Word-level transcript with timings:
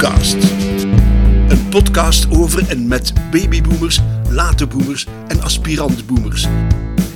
Een 0.00 1.68
podcast 1.68 2.30
over 2.30 2.68
en 2.68 2.88
met 2.88 3.12
babyboomers, 3.30 4.00
late 4.28 4.66
boomers 4.66 5.06
en 5.28 5.42
aspirant-boomers. 5.42 6.46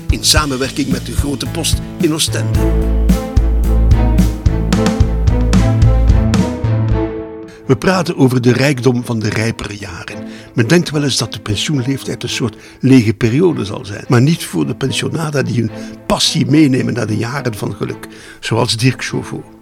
In 0.08 0.24
samenwerking 0.24 0.88
met 0.88 1.06
de 1.06 1.12
Grote 1.12 1.46
Post 1.46 1.80
in 2.00 2.12
Oostende. 2.12 2.58
We 7.66 7.76
praten 7.78 8.16
over 8.16 8.40
de 8.40 8.52
rijkdom 8.52 9.04
van 9.04 9.18
de 9.18 9.28
rijpere 9.28 9.76
jaren. 9.76 10.24
Men 10.54 10.66
denkt 10.66 10.90
wel 10.90 11.02
eens 11.02 11.18
dat 11.18 11.32
de 11.32 11.40
pensioenleeftijd 11.40 12.22
een 12.22 12.28
soort 12.28 12.56
lege 12.80 13.14
periode 13.14 13.64
zal 13.64 13.84
zijn. 13.84 14.04
Maar 14.08 14.22
niet 14.22 14.44
voor 14.44 14.66
de 14.66 14.74
pensionada 14.74 15.42
die 15.42 15.60
hun 15.60 15.70
passie 16.06 16.46
meenemen 16.46 16.94
naar 16.94 17.06
de 17.06 17.16
jaren 17.16 17.54
van 17.54 17.74
geluk. 17.74 18.08
Zoals 18.40 18.76
Dirk 18.76 19.04
Chauveau. 19.04 19.53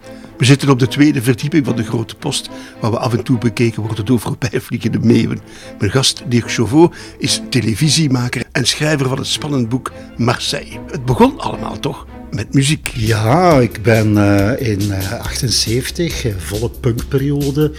We 0.42 0.48
zitten 0.48 0.68
op 0.68 0.78
de 0.78 0.88
tweede 0.88 1.22
verdieping 1.22 1.66
van 1.66 1.76
de 1.76 1.82
Grote 1.82 2.14
Post, 2.14 2.50
waar 2.80 2.90
we 2.90 2.98
af 2.98 3.12
en 3.12 3.24
toe 3.24 3.38
bekeken 3.38 3.82
worden 3.82 4.04
door 4.04 4.20
voorbijvliegende 4.20 4.98
meeuwen. 4.98 5.40
Mijn 5.78 5.90
gast 5.90 6.22
Dirk 6.26 6.50
Chauveau 6.52 6.92
is 7.18 7.42
televisiemaker 7.48 8.44
en 8.52 8.66
schrijver 8.66 9.08
van 9.08 9.18
het 9.18 9.26
spannend 9.26 9.68
boek 9.68 9.92
Marseille. 10.16 10.80
Het 10.90 11.04
begon 11.04 11.40
allemaal 11.40 11.78
toch 11.78 12.06
met 12.34 12.54
muziek. 12.54 12.90
Ja, 12.94 13.60
ik 13.60 13.82
ben 13.82 14.16
uh, 14.16 14.50
in 14.58 14.80
uh, 14.80 15.12
78, 15.12 16.24
uh, 16.24 16.32
volle 16.36 16.70
punkperiode, 16.80 17.72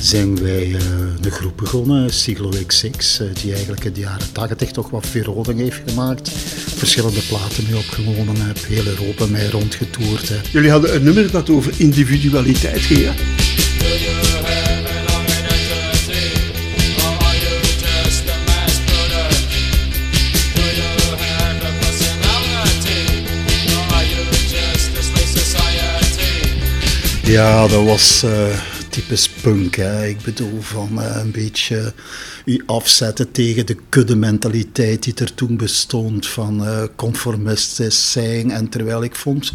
zijn 0.00 0.42
wij 0.42 0.76
een 1.20 1.30
groep 1.30 1.56
begonnen, 1.56 2.10
Siglo 2.10 2.50
XX, 2.66 3.22
die 3.42 3.52
eigenlijk 3.52 3.84
in 3.84 3.92
de 3.92 4.00
jaren 4.00 4.32
80 4.32 4.70
toch 4.70 4.90
wat 4.90 5.06
verroding 5.06 5.58
heeft 5.58 5.80
gemaakt. 5.86 6.30
Verschillende 6.76 7.20
platen 7.28 7.64
mee 7.70 7.78
opgenomen 7.78 8.46
heb, 8.46 8.58
heel 8.66 8.86
Europa 8.86 9.26
mee 9.26 9.50
rondgetoerd. 9.50 10.32
Jullie 10.52 10.70
hadden 10.70 10.94
een 10.94 11.02
nummer 11.02 11.30
dat 11.30 11.50
over 11.50 11.72
individualiteit 11.76 12.80
ging, 12.80 13.00
hè? 13.04 14.49
Ja, 27.30 27.66
dat 27.68 27.84
was 27.84 28.22
uh, 28.24 28.58
typisch 28.88 29.28
punk. 29.28 29.76
Hè. 29.76 30.06
Ik 30.06 30.20
bedoel, 30.20 30.60
van 30.60 30.88
uh, 30.92 31.16
een 31.16 31.30
beetje 31.30 31.92
u 32.44 32.62
afzetten 32.66 33.30
tegen 33.30 33.66
de 33.66 33.76
kudde-mentaliteit 33.88 35.02
die 35.02 35.14
er 35.14 35.34
toen 35.34 35.56
bestond. 35.56 36.26
Van 36.26 36.62
uh, 36.62 36.82
conformistisch 36.96 38.12
zijn. 38.12 38.50
En 38.50 38.68
terwijl 38.68 39.02
ik 39.02 39.14
vond 39.14 39.52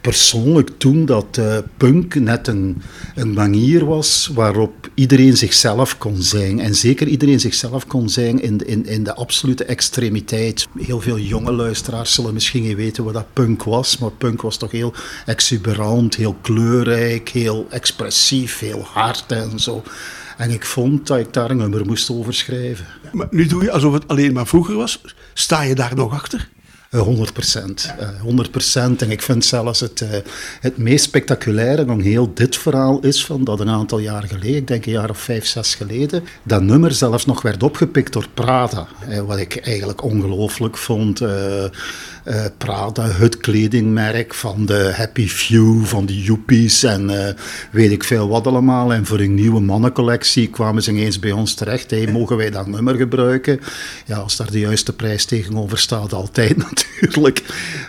persoonlijk 0.00 0.70
toen 0.78 1.06
dat 1.06 1.36
uh, 1.38 1.56
punk 1.76 2.14
net 2.14 2.48
een, 2.48 2.82
een 3.14 3.32
manier 3.32 3.84
was 3.84 4.30
waarop 4.34 4.90
iedereen 4.94 5.36
zichzelf 5.36 5.98
kon 5.98 6.22
zijn. 6.22 6.60
En 6.60 6.74
zeker 6.74 7.08
iedereen 7.08 7.40
zichzelf 7.40 7.86
kon 7.86 8.08
zijn 8.08 8.42
in, 8.42 8.66
in, 8.66 8.86
in 8.86 9.04
de 9.04 9.14
absolute 9.14 9.64
extremiteit. 9.64 10.68
Heel 10.78 11.00
veel 11.00 11.18
jonge 11.18 11.52
luisteraars 11.52 12.14
zullen 12.14 12.34
misschien 12.34 12.62
niet 12.62 12.76
weten 12.76 13.04
wat 13.04 13.14
dat 13.14 13.32
punk 13.32 13.62
was, 13.62 13.98
maar 13.98 14.10
punk 14.10 14.42
was 14.42 14.56
toch 14.56 14.70
heel 14.70 14.94
exuberant, 15.26 16.14
heel 16.14 16.36
kleurrijk, 16.40 17.28
heel 17.28 17.66
expressief, 17.70 18.58
heel 18.58 18.82
hard 18.82 19.32
en 19.32 19.58
zo. 19.58 19.82
En 20.36 20.50
ik 20.50 20.64
vond 20.64 21.06
dat 21.06 21.18
ik 21.18 21.32
daar 21.32 21.50
een 21.50 21.56
nummer 21.56 21.86
moest 21.86 22.10
over 22.10 22.34
schrijven. 22.34 22.86
Maar 23.12 23.28
nu 23.30 23.46
doe 23.46 23.62
je 23.62 23.70
alsof 23.70 23.92
het 23.92 24.08
alleen 24.08 24.32
maar 24.32 24.46
vroeger 24.46 24.74
was. 24.74 25.00
Sta 25.34 25.62
je 25.62 25.74
daar 25.74 25.94
nog 25.94 26.12
achter? 26.12 26.48
100 26.98 27.32
procent. 27.32 27.94
100 28.22 28.50
procent. 28.50 29.02
En 29.02 29.10
ik 29.10 29.22
vind 29.22 29.44
zelfs 29.44 29.80
het, 29.80 30.04
het 30.60 30.76
meest 30.76 31.04
spectaculaire 31.04 31.84
van 31.86 32.00
heel 32.00 32.34
dit 32.34 32.56
verhaal 32.56 33.00
is 33.00 33.24
van 33.24 33.44
dat 33.44 33.60
een 33.60 33.68
aantal 33.68 33.98
jaar 33.98 34.22
geleden, 34.22 34.56
ik 34.56 34.66
denk 34.66 34.86
een 34.86 34.92
jaar 34.92 35.10
of 35.10 35.18
vijf, 35.18 35.46
zes 35.46 35.74
geleden, 35.74 36.24
dat 36.42 36.62
nummer 36.62 36.92
zelfs 36.92 37.26
nog 37.26 37.42
werd 37.42 37.62
opgepikt 37.62 38.12
door 38.12 38.26
Prada. 38.34 38.86
Wat 39.26 39.38
ik 39.38 39.56
eigenlijk 39.56 40.02
ongelooflijk 40.02 40.76
vond. 40.76 41.22
Prada, 42.58 43.06
het 43.06 43.36
kledingmerk 43.36 44.34
van 44.34 44.66
de 44.66 44.92
Happy 44.96 45.28
Few, 45.28 45.84
van 45.84 46.06
de 46.06 46.22
Yuppies 46.22 46.82
en 46.82 47.36
weet 47.70 47.90
ik 47.90 48.04
veel 48.04 48.28
wat 48.28 48.46
allemaal. 48.46 48.92
En 48.92 49.06
voor 49.06 49.20
een 49.20 49.34
nieuwe 49.34 49.60
mannencollectie 49.60 50.48
kwamen 50.48 50.82
ze 50.82 50.90
ineens 50.90 51.18
bij 51.18 51.32
ons 51.32 51.54
terecht. 51.54 51.90
Hey, 51.90 52.06
mogen 52.06 52.36
wij 52.36 52.50
dat 52.50 52.66
nummer 52.66 52.94
gebruiken? 52.94 53.60
Ja, 54.06 54.16
als 54.16 54.36
daar 54.36 54.50
de 54.50 54.58
juiste 54.58 54.92
prijs 54.92 55.24
tegenover 55.24 55.78
staat, 55.78 56.12
altijd 56.12 56.56
natuurlijk. 56.66 56.79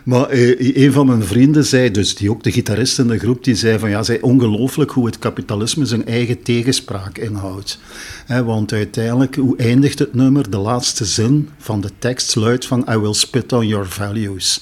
Maar 0.04 0.34
uh, 0.34 0.76
een 0.78 0.92
van 0.92 1.06
mijn 1.06 1.24
vrienden 1.24 1.66
zei, 1.66 1.92
dus 1.92 2.16
die 2.16 2.30
ook 2.32 2.44
de 2.44 2.52
gitarist 2.52 3.00
in 3.00 3.08
de 3.08 3.20
groep, 3.20 3.44
die 3.44 3.56
zei 3.56 3.80
van 3.80 3.90
ja, 3.90 4.04
zei 4.04 4.20
ongelooflijk 4.22 4.92
hoe 4.92 5.06
het 5.06 5.20
kapitalisme 5.20 5.86
zijn 5.86 6.06
eigen 6.06 6.42
tegenspraak 6.42 7.18
inhoudt. 7.18 7.80
Want 8.28 8.74
uiteindelijk, 8.74 9.36
hoe 9.36 9.58
eindigt 9.58 10.00
het 10.00 10.14
nummer? 10.14 10.50
De 10.50 10.58
laatste 10.58 11.06
zin 11.06 11.50
van 11.58 11.82
de 11.82 11.90
tekst 12.00 12.36
luidt 12.36 12.66
van 12.66 12.86
I 12.90 12.98
will 12.98 13.14
spit 13.14 13.54
on 13.54 13.68
your 13.68 13.88
values. 13.88 14.62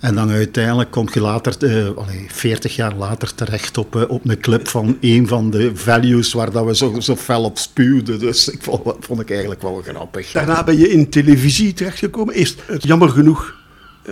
En 0.00 0.14
dan 0.14 0.30
uiteindelijk 0.30 0.90
kom 0.90 1.08
je 1.12 1.20
later, 1.20 1.56
allee, 1.96 2.26
40 2.28 2.76
jaar 2.76 2.94
later, 2.94 3.34
terecht 3.34 3.78
op, 3.78 3.96
uh, 3.96 4.02
op 4.08 4.28
een 4.28 4.40
clip 4.40 4.68
van 4.68 4.96
een 5.00 5.28
van 5.28 5.50
de 5.50 5.70
values 5.74 6.32
waar 6.32 6.50
dat 6.50 6.64
we 6.64 6.76
zo, 6.76 7.00
zo 7.00 7.16
fel 7.16 7.44
op 7.44 7.58
spuwden. 7.58 8.18
Dus 8.18 8.48
ik 8.48 8.62
vond, 8.62 8.82
vond 9.00 9.20
ik 9.20 9.30
eigenlijk 9.30 9.62
wel 9.62 9.82
grappig. 9.86 10.32
Daarna 10.32 10.64
ben 10.64 10.78
je 10.78 10.90
in 10.90 11.10
televisie 11.10 11.72
terechtgekomen. 11.72 12.34
Eerst, 12.34 12.62
jammer 12.78 13.08
genoeg, 13.08 13.59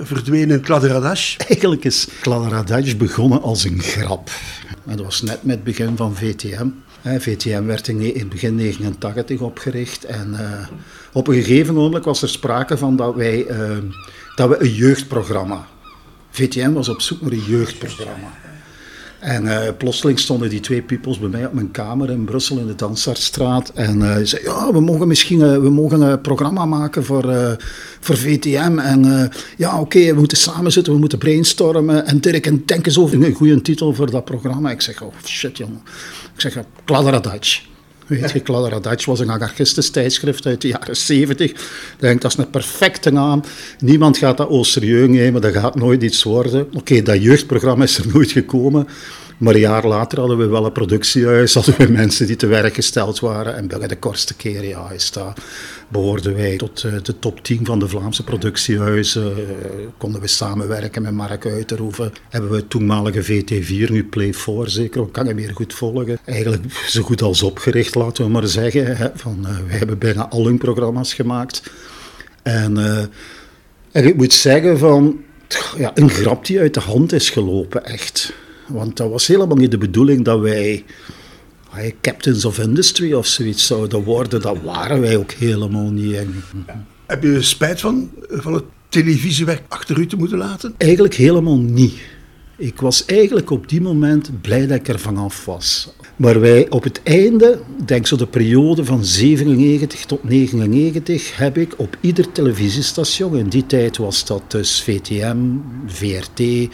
verdwenen 0.02 0.60
Kladderadatsch. 0.60 1.36
Eigenlijk 1.48 1.84
is 1.84 2.08
Kladderadatsch 2.20 2.96
begonnen 2.96 3.42
als 3.42 3.64
een 3.64 3.80
grap. 3.80 4.30
Dat 4.84 5.00
was 5.00 5.22
net 5.22 5.42
met 5.42 5.54
het 5.54 5.64
begin 5.64 5.96
van 5.96 6.16
VTM. 6.16 6.68
VTM 7.02 7.64
werd 7.64 7.88
in 7.88 8.28
begin 8.28 8.54
89 8.54 9.40
opgericht 9.40 10.04
en 10.04 10.30
uh, 10.32 10.66
op 11.12 11.28
een 11.28 11.34
gegeven 11.34 11.74
moment 11.74 12.04
was 12.04 12.22
er 12.22 12.28
sprake 12.28 12.78
van 12.78 12.96
dat 12.96 13.14
wij 13.14 13.46
uh, 13.50 13.76
dat 14.34 14.48
we 14.48 14.60
een 14.60 14.74
jeugdprogramma. 14.74 15.66
VTM 16.30 16.72
was 16.72 16.88
op 16.88 17.00
zoek 17.00 17.20
naar 17.20 17.32
een 17.32 17.44
jeugdprogramma. 17.46 18.32
En 19.18 19.44
uh, 19.44 19.60
plotseling 19.78 20.18
stonden 20.18 20.48
die 20.48 20.60
twee 20.60 20.82
peoples 20.82 21.18
bij 21.18 21.28
mij 21.28 21.46
op 21.46 21.52
mijn 21.52 21.70
kamer 21.70 22.10
in 22.10 22.24
Brussel 22.24 22.58
in 22.58 22.66
de 22.66 22.74
Dansartstraat. 22.74 23.72
En 23.74 24.00
uh, 24.00 24.16
zeiden, 24.22 24.42
ja, 24.42 24.72
we 24.72 24.80
mogen 24.80 25.08
misschien 25.08 25.40
uh, 25.40 25.56
we 25.56 25.70
mogen 25.70 26.00
een 26.00 26.20
programma 26.20 26.64
maken 26.64 27.04
voor, 27.04 27.56
voor 28.00 28.16
VTM. 28.16 28.78
En 28.78 29.30
ja, 29.56 29.80
oké, 29.80 30.06
we 30.06 30.18
moeten 30.18 30.36
samen 30.36 30.72
zitten, 30.72 30.92
we 30.92 30.98
moeten 30.98 31.18
brainstormen. 31.18 32.06
En 32.06 32.20
Dirk, 32.20 32.46
en 32.46 32.62
denk 32.66 32.86
eens 32.86 32.98
over 32.98 33.24
een 33.24 33.34
goede 33.34 33.62
titel 33.62 33.94
voor 33.94 34.10
dat 34.10 34.24
programma. 34.24 34.70
Ik 34.70 34.80
zeg, 34.80 35.02
oh 35.02 35.12
shit 35.24 35.56
jongen. 35.56 35.80
Ik 36.34 36.40
zeg, 36.40 36.56
Kladderadatsch. 36.84 37.67
Weet 38.08 38.30
je, 38.30 38.40
Kladderadatsch 38.40 39.06
was 39.06 39.20
een 39.20 39.30
anarchistisch 39.30 39.90
tijdschrift 39.90 40.46
uit 40.46 40.60
de 40.60 40.68
jaren 40.68 40.96
70. 40.96 41.50
Ik 41.50 41.56
denk, 41.98 42.20
dat 42.20 42.30
is 42.30 42.38
een 42.38 42.50
perfecte 42.50 43.10
naam. 43.10 43.42
Niemand 43.78 44.18
gaat 44.18 44.36
dat 44.36 44.48
au 44.48 44.64
serieus 44.64 45.08
nemen, 45.08 45.40
dat 45.40 45.52
gaat 45.52 45.74
nooit 45.74 46.02
iets 46.02 46.22
worden. 46.22 46.68
Oké, 46.72 47.02
dat 47.02 47.22
jeugdprogramma 47.22 47.84
is 47.84 47.98
er 47.98 48.06
nooit 48.12 48.30
gekomen. 48.30 48.88
Maar 49.38 49.54
een 49.54 49.60
jaar 49.60 49.86
later 49.86 50.18
hadden 50.18 50.38
we 50.38 50.46
wel 50.46 50.64
een 50.64 50.72
productiehuis, 50.72 51.54
hadden 51.54 51.76
we 51.76 51.92
mensen 51.92 52.26
die 52.26 52.36
te 52.36 52.46
werk 52.46 52.74
gesteld 52.74 53.20
waren. 53.20 53.56
En 53.56 53.66
bij 53.66 53.88
de 53.88 53.96
kortste 53.96 54.34
keer, 54.34 54.64
ja, 54.64 54.90
is 54.90 55.10
dat, 55.10 55.40
behoorden 55.88 56.34
wij 56.34 56.56
tot 56.56 56.80
de 56.80 57.18
top 57.18 57.44
10 57.44 57.66
van 57.66 57.78
de 57.78 57.88
Vlaamse 57.88 58.24
productiehuizen. 58.24 59.34
konden 59.96 60.20
we 60.20 60.26
samenwerken 60.26 61.02
met 61.02 61.12
Mark 61.12 61.46
Uiterhoeven. 61.46 62.12
Hebben 62.28 62.50
we 62.50 62.68
toenmalige 62.68 63.24
VT4, 63.24 63.90
nu 63.90 64.04
Play 64.04 64.34
4 64.34 64.68
zeker, 64.68 65.06
kan 65.06 65.26
je 65.26 65.34
meer 65.34 65.54
goed 65.54 65.74
volgen. 65.74 66.18
Eigenlijk 66.24 66.72
zo 66.86 67.02
goed 67.02 67.22
als 67.22 67.42
opgericht, 67.42 67.94
laten 67.94 68.24
we 68.24 68.30
maar 68.30 68.46
zeggen. 68.46 69.12
Van, 69.14 69.38
uh, 69.42 69.56
we 69.68 69.72
hebben 69.72 69.98
bijna 69.98 70.28
al 70.28 70.44
hun 70.44 70.58
programma's 70.58 71.14
gemaakt. 71.14 71.62
En, 72.42 72.78
uh, 72.78 72.98
en 73.92 74.04
ik 74.06 74.16
moet 74.16 74.32
zeggen 74.32 74.78
van, 74.78 75.20
ja, 75.76 75.90
een 75.94 76.10
grap 76.10 76.46
die 76.46 76.60
uit 76.60 76.74
de 76.74 76.80
hand 76.80 77.12
is 77.12 77.30
gelopen, 77.30 77.84
echt. 77.84 78.32
Want 78.68 78.96
dat 78.96 79.10
was 79.10 79.26
helemaal 79.26 79.56
niet 79.56 79.70
de 79.70 79.78
bedoeling 79.78 80.24
dat 80.24 80.40
wij 80.40 80.84
hey, 81.70 81.94
captains 82.00 82.44
of 82.44 82.58
industry 82.58 83.12
of 83.12 83.26
zoiets 83.26 83.66
zouden 83.66 84.04
worden. 84.04 84.40
Dat 84.40 84.62
waren 84.62 85.00
wij 85.00 85.16
ook 85.16 85.32
helemaal 85.32 85.90
niet. 85.90 86.16
Heb 87.06 87.22
je 87.22 87.42
spijt 87.42 87.80
van, 87.80 88.10
van 88.28 88.52
het 88.54 88.64
televisiewerk 88.88 89.62
achter 89.68 89.98
u 89.98 90.06
te 90.06 90.16
moeten 90.16 90.38
laten? 90.38 90.74
Eigenlijk 90.76 91.14
helemaal 91.14 91.58
niet. 91.58 91.94
Ik 92.56 92.80
was 92.80 93.04
eigenlijk 93.04 93.50
op 93.50 93.68
die 93.68 93.80
moment 93.80 94.40
blij 94.40 94.66
dat 94.66 94.78
ik 94.78 94.88
er 94.88 94.98
vanaf 94.98 95.44
was. 95.44 95.92
Maar 96.16 96.40
wij 96.40 96.70
op 96.70 96.82
het 96.82 97.00
einde, 97.02 97.60
denk 97.84 98.06
zo 98.06 98.16
de 98.16 98.26
periode 98.26 98.84
van 98.84 99.04
97 99.04 100.04
tot 100.04 100.24
99, 100.24 101.36
heb 101.36 101.58
ik 101.58 101.74
op 101.76 101.96
ieder 102.00 102.32
televisiestation, 102.32 103.36
in 103.36 103.48
die 103.48 103.66
tijd 103.66 103.96
was 103.96 104.26
dat 104.26 104.42
dus 104.48 104.82
VTM, 104.82 105.36
VRT, 105.86 106.68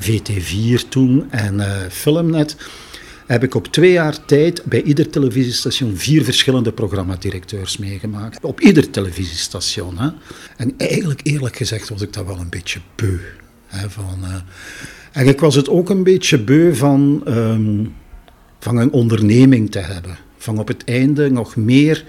VT4 0.00 0.88
toen 0.88 1.30
en 1.30 1.54
uh, 1.54 1.76
Filmnet, 1.90 2.56
heb 3.26 3.42
ik 3.42 3.54
op 3.54 3.66
twee 3.66 3.92
jaar 3.92 4.24
tijd 4.24 4.64
bij 4.64 4.82
ieder 4.82 5.10
televisiestation 5.10 5.96
vier 5.96 6.24
verschillende 6.24 6.72
programmadirecteurs 6.72 7.78
meegemaakt. 7.78 8.44
Op 8.44 8.60
ieder 8.60 8.90
televisiestation. 8.90 9.98
Hè. 9.98 10.08
En 10.56 10.74
eigenlijk, 10.76 11.20
eerlijk 11.22 11.56
gezegd, 11.56 11.88
was 11.88 12.02
ik 12.02 12.12
dat 12.12 12.26
wel 12.26 12.38
een 12.38 12.48
beetje 12.48 12.80
beu. 12.94 13.18
Hè, 13.66 13.90
van, 13.90 14.18
uh, 14.22 14.34
en 15.12 15.28
ik 15.28 15.40
was 15.40 15.54
het 15.54 15.68
ook 15.68 15.90
een 15.90 16.02
beetje 16.02 16.38
beu 16.38 16.74
van, 16.74 17.22
um, 17.28 17.94
van 18.58 18.76
een 18.76 18.92
onderneming 18.92 19.70
te 19.70 19.78
hebben. 19.78 20.18
Van 20.38 20.58
op 20.58 20.68
het 20.68 20.84
einde 20.84 21.30
nog 21.30 21.56
meer, 21.56 22.04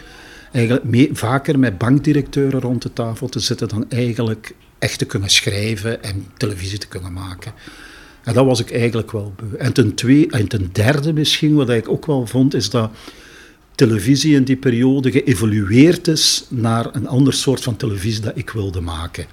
eigenlijk 0.56 1.10
vaker 1.18 1.60
met 1.60 1.78
bankdirecteuren 1.78 2.62
rond 2.62 2.82
de 2.82 2.94
tafel 2.94 3.28
te 3.28 3.40
zitten 3.40 3.68
dan 3.68 3.86
eigenlijk 3.90 4.56
echt 4.80 4.98
te 4.98 5.06
kunnen 5.06 5.30
schrijven 5.30 6.04
en 6.04 6.26
televisie 6.38 6.78
te 6.78 6.88
kunnen 6.88 7.14
maken. 7.14 7.54
En 8.24 8.34
dat 8.34 8.46
was 8.46 8.60
ik 8.60 8.72
eigenlijk 8.72 9.12
wel 9.12 9.34
beu. 9.36 9.58
En 9.58 9.74
ten, 9.74 9.96
twee, 9.96 10.30
en 10.30 10.48
ten 10.48 10.70
derde 10.72 11.14
misschien, 11.14 11.56
wat 11.56 11.70
ik 11.70 11.90
ook 11.90 12.06
wel 12.06 12.28
vond, 12.28 12.54
is 12.54 12.70
dat 12.70 12.92
televisie 13.76 14.36
in 14.36 14.44
die 14.44 14.56
periode 14.56 15.12
geëvolueerd 15.12 16.08
is 16.08 16.46
naar 16.50 16.96
een 16.96 17.08
ander 17.08 17.34
soort 17.34 17.64
van 17.64 17.76
televisie 17.76 18.22
dat 18.22 18.38
ik 18.38 18.50
wilde 18.50 18.82
maken. 18.82 19.26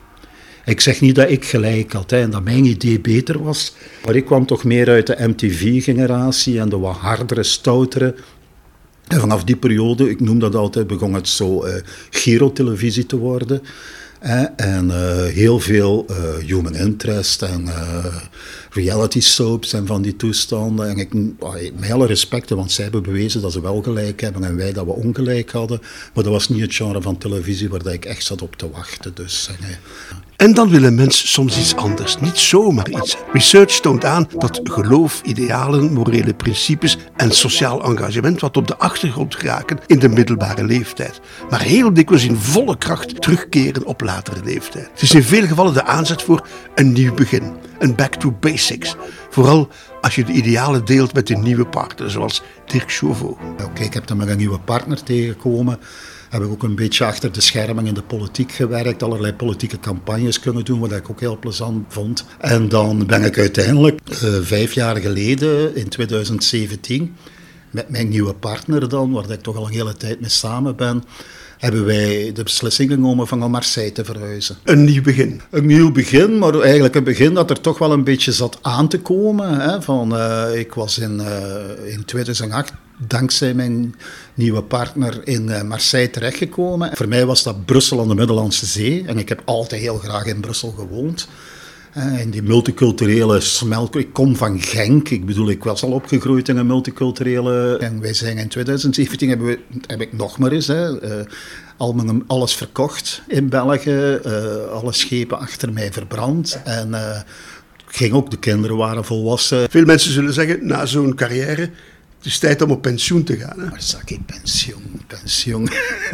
Ik 0.65 0.81
zeg 0.81 1.01
niet 1.01 1.15
dat 1.15 1.31
ik 1.31 1.45
gelijk 1.45 1.93
had 1.93 2.11
hè, 2.11 2.21
en 2.21 2.31
dat 2.31 2.45
mijn 2.45 2.65
idee 2.65 3.01
beter 3.01 3.43
was, 3.43 3.75
maar 4.05 4.17
ik 4.17 4.25
kwam 4.25 4.47
toch 4.47 4.65
meer 4.65 4.89
uit 4.89 5.07
de 5.07 5.17
MTV-generatie 5.19 6.61
en 6.61 6.69
de 6.69 6.79
wat 6.79 6.97
hardere, 6.97 7.43
stoutere. 7.43 8.15
En 9.09 9.21
vanaf 9.21 9.45
die 9.45 9.57
periode, 9.57 10.11
ik 10.11 10.21
noem 10.21 10.39
dat 10.39 10.55
altijd, 10.55 10.87
begon 10.87 11.15
het 11.15 11.29
zo 11.29 11.67
uh, 11.67 11.75
Giro-televisie 12.11 13.07
te 13.07 13.17
worden. 13.17 13.63
En 14.57 14.87
uh, 14.87 15.25
heel 15.25 15.61
veel 15.61 16.07
uh, 16.11 16.17
human 16.47 16.75
interest 16.75 17.43
en 17.43 17.69
reality 18.71 19.21
soaps 19.21 19.73
en 19.73 19.87
van 19.87 20.03
die 20.03 20.17
toestanden. 20.17 20.89
En 20.89 20.99
ik, 20.99 21.13
met 21.81 21.91
alle 21.91 22.07
respect, 22.07 22.51
want 22.51 22.73
zij 22.73 22.85
hebben 22.85 23.03
bewezen 23.03 23.41
dat 23.41 23.53
ze 23.53 23.61
wel 23.61 23.83
gelijk 23.83 24.21
hebben 24.21 24.45
en 24.45 24.57
wij 24.57 24.73
dat 24.73 24.85
we 24.85 24.93
ongelijk 24.93 25.51
hadden. 25.51 25.81
Maar 26.15 26.25
dat 26.25 26.33
was 26.33 26.49
niet 26.49 26.61
het 26.61 26.75
genre 26.75 27.03
van 27.03 27.19
televisie 27.19 27.69
waar 27.69 27.87
ik 27.87 28.05
echt 28.05 28.25
zat 28.25 28.43
op 28.43 28.57
te 28.57 28.71
wachten. 28.71 29.15
Dus, 29.15 29.51
en 30.43 30.55
dan 30.55 30.69
wil 30.69 30.83
een 30.83 30.95
mens 30.95 31.33
soms 31.33 31.59
iets 31.59 31.77
anders, 31.77 32.19
niet 32.21 32.39
zomaar 32.39 32.91
iets. 32.91 33.17
Research 33.33 33.81
toont 33.81 34.05
aan 34.05 34.29
dat 34.39 34.61
geloof, 34.65 35.21
idealen, 35.25 35.93
morele 35.93 36.35
principes 36.35 36.99
en 37.17 37.31
sociaal 37.31 37.85
engagement 37.85 38.41
wat 38.41 38.57
op 38.57 38.67
de 38.67 38.77
achtergrond 38.77 39.35
geraken 39.35 39.79
in 39.87 39.99
de 39.99 40.09
middelbare 40.09 40.65
leeftijd, 40.65 41.21
maar 41.51 41.61
heel 41.61 41.95
dikwijls 41.95 42.25
in 42.25 42.37
volle 42.37 42.79
kracht 42.79 43.23
terugkeren 43.23 43.85
op 43.85 44.01
latere 44.01 44.45
leeftijd. 44.45 44.89
Het 44.93 45.03
is 45.03 45.15
in 45.15 45.23
veel 45.23 45.47
gevallen 45.47 45.75
de 45.75 45.85
aanzet 45.85 46.23
voor 46.23 46.47
een 46.75 46.93
nieuw 46.93 47.15
begin, 47.15 47.53
een 47.79 47.95
back 47.95 48.15
to 48.15 48.37
basics. 48.41 48.97
Vooral 49.31 49.69
als 50.01 50.15
je 50.15 50.25
de 50.25 50.33
idealen 50.33 50.85
deelt 50.85 51.15
met 51.15 51.31
een 51.31 51.43
nieuwe 51.43 51.67
partner, 51.67 52.11
zoals 52.11 52.43
Dirk 52.67 52.93
Chauveau. 52.93 53.37
Oké, 53.65 53.83
ik 53.83 53.95
heb 53.95 54.07
dan 54.07 54.17
met 54.17 54.29
een 54.29 54.37
nieuwe 54.37 54.59
partner 54.59 55.03
tegengekomen 55.03 55.79
heb 56.33 56.43
ik 56.43 56.51
ook 56.51 56.63
een 56.63 56.75
beetje 56.75 57.05
achter 57.05 57.33
de 57.33 57.41
schermen 57.41 57.87
in 57.87 57.95
de 57.95 58.03
politiek 58.03 58.53
gewerkt, 58.53 59.03
allerlei 59.03 59.33
politieke 59.33 59.79
campagnes 59.81 60.41
kunnen 60.41 60.65
doen, 60.65 60.81
wat 60.81 60.93
ik 60.93 61.11
ook 61.11 61.21
heel 61.21 61.39
plezant 61.39 61.85
vond. 61.89 62.25
En 62.39 62.69
dan 62.69 63.07
ben 63.07 63.25
ik 63.25 63.39
uiteindelijk 63.39 64.01
uh, 64.11 64.17
vijf 64.41 64.73
jaar 64.73 64.97
geleden, 64.97 65.77
in 65.77 65.89
2017, 65.89 67.17
met 67.71 67.89
mijn 67.89 68.09
nieuwe 68.09 68.35
partner 68.35 68.89
dan, 68.89 69.13
waar 69.13 69.31
ik 69.31 69.41
toch 69.41 69.57
al 69.57 69.67
een 69.67 69.73
hele 69.73 69.95
tijd 69.95 70.21
mee 70.21 70.31
samen 70.31 70.77
ben, 70.77 71.05
hebben 71.63 71.85
wij 71.85 72.33
de 72.35 72.43
beslissing 72.43 72.91
genomen 72.91 73.27
van 73.27 73.39
naar 73.39 73.51
Marseille 73.51 73.93
te 73.93 74.05
verhuizen. 74.05 74.57
Een 74.65 74.85
nieuw 74.85 75.03
begin. 75.03 75.41
Een 75.51 75.67
nieuw 75.67 75.93
begin, 75.93 76.39
maar 76.39 76.61
eigenlijk 76.61 76.95
een 76.95 77.05
begin 77.05 77.35
dat 77.35 77.51
er 77.51 77.61
toch 77.61 77.79
wel 77.79 77.93
een 77.93 78.05
beetje 78.05 78.33
zat 78.33 78.59
aan 78.63 78.89
te 78.89 79.01
komen. 79.01 79.61
Hè, 79.61 79.83
van, 79.83 80.15
uh, 80.15 80.45
ik 80.55 80.75
was 80.75 80.99
in, 80.99 81.21
uh, 81.21 81.93
in 81.93 82.05
2008 82.05 82.73
dankzij 83.07 83.55
mijn 83.55 83.95
nieuwe 84.35 84.63
partner 84.63 85.21
in 85.25 85.49
eh, 85.49 85.63
Marseille 85.63 86.11
terechtgekomen. 86.11 86.91
Voor 86.97 87.09
mij 87.09 87.27
was 87.27 87.43
dat 87.43 87.65
Brussel 87.65 88.01
aan 88.01 88.09
de 88.09 88.15
Middellandse 88.15 88.67
Zee. 88.67 89.05
En 89.07 89.19
ik 89.19 89.29
heb 89.29 89.43
altijd 89.45 89.81
heel 89.81 89.99
graag 89.99 90.27
in 90.27 90.41
Brussel 90.41 90.71
gewoond. 90.71 91.29
Eh, 91.93 92.21
in 92.21 92.31
die 92.31 92.43
multiculturele 92.43 93.41
smelt. 93.41 93.97
Ik 93.97 94.13
kom 94.13 94.37
van 94.37 94.61
Genk. 94.61 95.09
Ik 95.09 95.27
bedoel, 95.27 95.51
ik 95.51 95.65
was 95.65 95.83
al 95.83 95.91
opgegroeid 95.91 96.49
in 96.49 96.57
een 96.57 96.67
multiculturele. 96.67 97.77
En 97.77 98.01
wij 98.01 98.15
zijn 98.15 98.39
in 98.39 98.49
2017 98.49 99.29
hebben 99.29 99.47
we, 99.47 99.59
heb 99.87 100.01
ik 100.01 100.13
nog 100.13 100.39
maar 100.39 100.53
eens. 100.53 100.67
Hè, 100.67 101.05
uh, 101.79 102.21
alles 102.27 102.55
verkocht 102.55 103.23
in 103.29 103.49
België. 103.49 104.19
alle 104.73 104.93
schepen 104.93 105.39
achter 105.39 105.73
mij 105.73 105.93
verbrand. 105.93 106.61
En 106.65 106.95
ging 107.87 108.13
ook, 108.13 108.31
de 108.31 108.39
kinderen 108.39 108.77
waren 108.77 109.05
volwassen. 109.05 109.71
Veel 109.71 109.85
mensen 109.85 110.13
zullen 110.13 110.33
zeggen, 110.33 110.67
na 110.67 110.87
zo'n 110.87 111.15
carrière 111.15 111.71
het 112.23 112.33
is 112.33 112.39
tijd 112.39 112.63
om 112.63 112.71
op 112.71 112.83
pensioen 112.83 113.25
te 113.25 113.37
gaan. 113.37 113.61
Hè? 113.61 113.71
Maar 113.71 113.83
zak 113.83 114.11
ik 114.11 114.27
pensioen, 114.27 115.01
pensioen. 115.07 115.69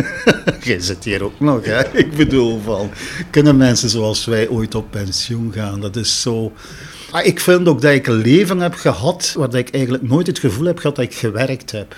Jij 0.65 0.81
zit 0.81 1.05
hier 1.05 1.23
ook 1.23 1.41
nog? 1.41 1.65
Ik 1.93 2.17
bedoel, 2.17 2.61
van, 2.61 2.91
kunnen 3.31 3.57
mensen 3.57 3.89
zoals 3.89 4.25
wij 4.25 4.49
ooit 4.49 4.75
op 4.75 4.91
pensioen 4.91 5.53
gaan? 5.53 5.81
Dat 5.81 5.97
is 5.97 6.23
zo... 6.23 6.53
Ah, 7.11 7.27
ik 7.27 7.41
vind 7.41 7.69
ook 7.69 7.81
dat 7.81 7.93
ik 7.93 8.07
een 8.07 8.17
leven 8.17 8.61
heb 8.61 8.75
gehad 8.75 9.35
waar 9.37 9.55
ik 9.55 9.71
eigenlijk 9.71 10.09
nooit 10.09 10.27
het 10.27 10.39
gevoel 10.39 10.67
heb 10.67 10.79
gehad 10.79 10.97
dat 10.97 11.05
ik 11.05 11.15
gewerkt 11.15 11.71
heb. 11.71 11.97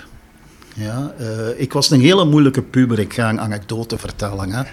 Ja, 0.75 1.13
uh, 1.19 1.27
ik 1.55 1.73
was 1.73 1.89
een 1.89 2.01
hele 2.01 2.25
moeilijke 2.25 2.61
puber. 2.61 2.99
Ik 2.99 3.13
ga 3.13 3.29
een 3.29 3.41
anekdote 3.41 3.97
vertellen. 3.97 4.51
Hè. 4.51 4.63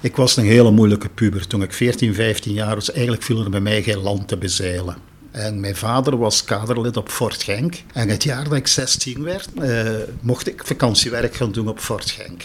Ik 0.00 0.16
was 0.16 0.36
een 0.36 0.44
hele 0.44 0.70
moeilijke 0.70 1.08
puber. 1.08 1.46
Toen 1.46 1.62
ik 1.62 1.72
14, 1.72 2.14
15 2.14 2.52
jaar 2.52 2.74
was, 2.74 2.92
eigenlijk 2.92 3.22
viel 3.22 3.44
er 3.44 3.50
bij 3.50 3.60
mij 3.60 3.82
geen 3.82 3.98
land 3.98 4.28
te 4.28 4.36
bezeilen. 4.36 5.11
En 5.32 5.60
mijn 5.60 5.76
vader 5.76 6.16
was 6.16 6.44
kaderlid 6.44 6.96
op 6.96 7.08
Fort 7.08 7.42
Genk. 7.42 7.82
En 7.92 8.08
het 8.08 8.22
jaar 8.22 8.44
dat 8.44 8.52
ik 8.52 8.66
16 8.66 9.22
werd, 9.22 9.48
eh, 9.54 9.90
mocht 10.20 10.48
ik 10.48 10.66
vakantiewerk 10.66 11.34
gaan 11.34 11.52
doen 11.52 11.68
op 11.68 11.78
Fort 11.78 12.10
Genk. 12.10 12.42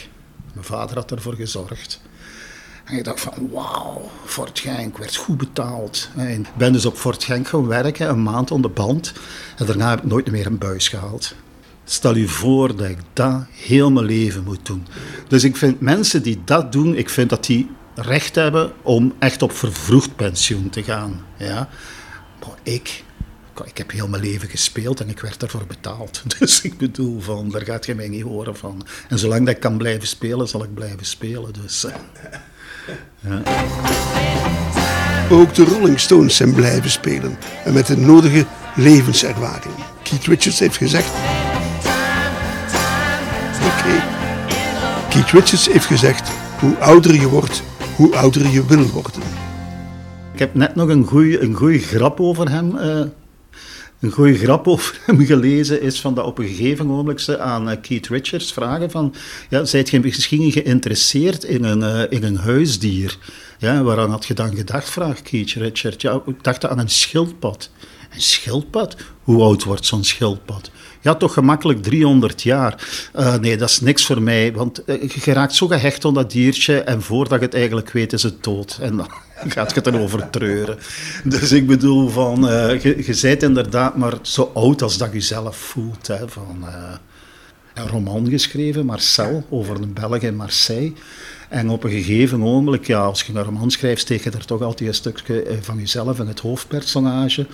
Mijn 0.53 0.65
vader 0.65 0.95
had 0.95 1.11
ervoor 1.11 1.33
gezorgd. 1.35 2.01
En 2.85 2.97
ik 2.97 3.03
dacht 3.03 3.19
van, 3.19 3.49
wauw, 3.51 4.11
Fort 4.25 4.59
Genk 4.59 4.97
werd 4.97 5.15
goed 5.15 5.37
betaald. 5.37 6.09
Ik 6.17 6.47
ben 6.57 6.73
dus 6.73 6.85
op 6.85 6.97
Fort 6.97 7.23
Genk 7.23 7.47
gaan 7.47 7.67
werken, 7.67 8.09
een 8.09 8.23
maand 8.23 8.51
aan 8.51 8.61
de 8.61 8.69
band. 8.69 9.13
En 9.57 9.65
daarna 9.65 9.89
heb 9.89 9.99
ik 9.99 10.05
nooit 10.05 10.31
meer 10.31 10.45
een 10.45 10.57
buis 10.57 10.87
gehaald. 10.87 11.35
Stel 11.83 12.15
je 12.15 12.27
voor 12.27 12.75
dat 12.75 12.89
ik 12.89 12.97
dat 13.13 13.43
heel 13.51 13.91
mijn 13.91 14.05
leven 14.05 14.43
moet 14.43 14.65
doen. 14.65 14.87
Dus 15.27 15.43
ik 15.43 15.57
vind 15.57 15.79
mensen 15.81 16.23
die 16.23 16.41
dat 16.45 16.71
doen, 16.71 16.95
ik 16.95 17.09
vind 17.09 17.29
dat 17.29 17.45
die 17.45 17.69
recht 17.95 18.35
hebben 18.35 18.71
om 18.81 19.13
echt 19.19 19.41
op 19.41 19.51
vervroegd 19.51 20.15
pensioen 20.15 20.69
te 20.69 20.83
gaan. 20.83 21.25
Ja? 21.37 21.69
Ik, 22.63 23.03
ik 23.65 23.77
heb 23.77 23.91
heel 23.91 24.07
mijn 24.07 24.23
leven 24.23 24.49
gespeeld 24.49 24.99
en 24.99 25.09
ik 25.09 25.19
werd 25.19 25.39
daarvoor 25.39 25.65
betaald. 25.67 26.23
Dus 26.39 26.61
ik 26.61 26.77
bedoel, 26.77 27.21
van, 27.21 27.49
daar 27.49 27.65
gaat 27.65 27.85
je 27.85 27.95
mij 27.95 28.07
niet 28.07 28.23
horen 28.23 28.55
van. 28.55 28.85
En 29.09 29.19
zolang 29.19 29.45
dat 29.45 29.55
ik 29.55 29.61
kan 29.61 29.77
blijven 29.77 30.07
spelen, 30.07 30.47
zal 30.47 30.63
ik 30.63 30.73
blijven 30.73 31.05
spelen. 31.05 31.53
Dus, 31.53 31.83
eh, 31.83 31.93
ja. 33.19 33.41
Ook 35.29 35.55
de 35.55 35.63
Rolling 35.63 35.99
Stones 35.99 36.35
zijn 36.35 36.53
blijven 36.53 36.89
spelen. 36.89 37.37
En 37.63 37.73
met 37.73 37.87
de 37.87 37.97
nodige 37.97 38.45
levenservaring. 38.75 39.73
Keith 40.03 40.25
Richards 40.25 40.59
heeft 40.59 40.77
gezegd... 40.77 41.09
Oké. 43.63 44.03
Keith 45.09 45.31
Richards 45.31 45.67
heeft 45.67 45.85
gezegd... 45.85 46.29
Hoe 46.59 46.77
ouder 46.77 47.13
je 47.13 47.27
wordt, 47.27 47.63
hoe 47.95 48.15
ouder 48.15 48.47
je 48.47 48.65
wil 48.65 48.89
worden. 48.89 49.46
Ik 50.37 50.43
heb 50.43 50.55
net 50.55 50.75
nog 50.75 50.89
een 50.89 51.05
goede 51.05 51.39
een 51.41 51.79
grap 51.79 52.19
over 52.19 52.49
hem. 52.49 52.75
Uh, 52.75 53.01
een 53.99 54.11
goede 54.11 54.37
grap 54.37 54.67
over 54.73 54.99
hem 55.05 55.25
gelezen 55.25 55.81
is 55.81 55.99
van 55.99 56.13
dat 56.13 56.25
op 56.25 56.37
een 56.37 56.47
gegeven 56.47 56.85
moment 56.85 57.37
aan 57.37 57.69
uh, 57.69 57.75
Keith 57.81 58.07
Richards 58.07 58.53
vragen 58.53 58.91
van, 58.91 59.13
ja, 59.49 59.65
zijt 59.65 59.89
je 59.89 59.99
misschien 59.99 60.51
geïnteresseerd 60.51 61.43
in 61.43 61.63
een, 61.63 61.79
uh, 61.79 62.01
in 62.09 62.23
een 62.23 62.37
huisdier? 62.37 63.17
Ja, 63.57 63.83
waaraan 63.83 64.09
had 64.09 64.25
je 64.25 64.33
dan 64.33 64.55
gedacht, 64.55 64.89
vraagt 64.89 65.21
Keith 65.21 65.51
Richards. 65.51 66.01
Ja, 66.01 66.21
ik 66.25 66.43
dacht 66.43 66.65
aan 66.65 66.79
een 66.79 66.89
schildpad. 66.89 67.69
Een 68.13 68.21
schildpad? 68.21 68.95
Hoe 69.23 69.43
oud 69.43 69.63
wordt 69.63 69.85
zo'n 69.85 70.03
schildpad? 70.03 70.71
Ja, 71.01 71.15
toch 71.15 71.33
gemakkelijk 71.33 71.83
300 71.83 72.43
jaar. 72.43 72.87
Nee, 73.41 73.57
dat 73.57 73.69
is 73.69 73.81
niks 73.81 74.05
voor 74.05 74.21
mij, 74.21 74.53
want 74.53 74.81
je 75.23 75.33
raakt 75.33 75.55
zo 75.55 75.67
gehecht 75.67 76.05
aan 76.05 76.13
dat 76.13 76.31
diertje 76.31 76.79
en 76.79 77.01
voordat 77.01 77.39
je 77.39 77.45
het 77.45 77.53
eigenlijk 77.53 77.91
weet 77.91 78.13
is 78.13 78.23
het 78.23 78.43
dood. 78.43 78.77
En 78.81 78.97
dan 78.97 79.09
gaat 79.55 79.69
je 79.69 79.75
het 79.75 79.87
erover 79.87 80.29
treuren. 80.29 80.77
Dus 81.23 81.51
ik 81.51 81.67
bedoel, 81.67 82.09
van, 82.09 82.49
uh, 82.49 82.81
je, 82.81 83.03
je 83.05 83.19
bent 83.21 83.43
inderdaad 83.43 83.97
maar 83.97 84.13
zo 84.21 84.51
oud 84.53 84.81
als 84.81 84.97
dat 84.97 85.13
je 85.13 85.21
zelf 85.21 85.57
voelt. 85.57 86.07
Hè, 86.07 86.27
van, 86.27 86.57
uh, 86.61 86.93
een 87.73 87.87
roman 87.87 88.29
geschreven, 88.29 88.85
Marcel, 88.85 89.45
over 89.49 89.75
een 89.75 89.93
Belg 89.93 90.21
in 90.21 90.35
Marseille. 90.35 90.93
En 91.49 91.69
op 91.69 91.83
een 91.83 91.91
gegeven 91.91 92.39
moment, 92.39 92.85
ja, 92.85 92.99
als 92.99 93.21
je 93.21 93.33
een 93.33 93.43
roman 93.43 93.71
schrijft, 93.71 94.01
steek 94.01 94.23
je 94.23 94.31
er 94.31 94.45
toch 94.45 94.61
altijd 94.61 94.89
een 94.89 94.95
stukje 94.95 95.41
eh, 95.43 95.57
van 95.61 95.77
jezelf 95.77 96.19
in 96.19 96.27
het 96.27 96.39
hoofdpersonage. 96.39 97.47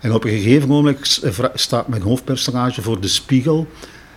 En 0.00 0.12
op 0.12 0.24
een 0.24 0.30
gegeven 0.30 0.68
moment 0.68 1.20
staat 1.54 1.88
mijn 1.88 2.02
hoofdpersonage 2.02 2.82
voor 2.82 3.00
de 3.00 3.08
spiegel. 3.08 3.66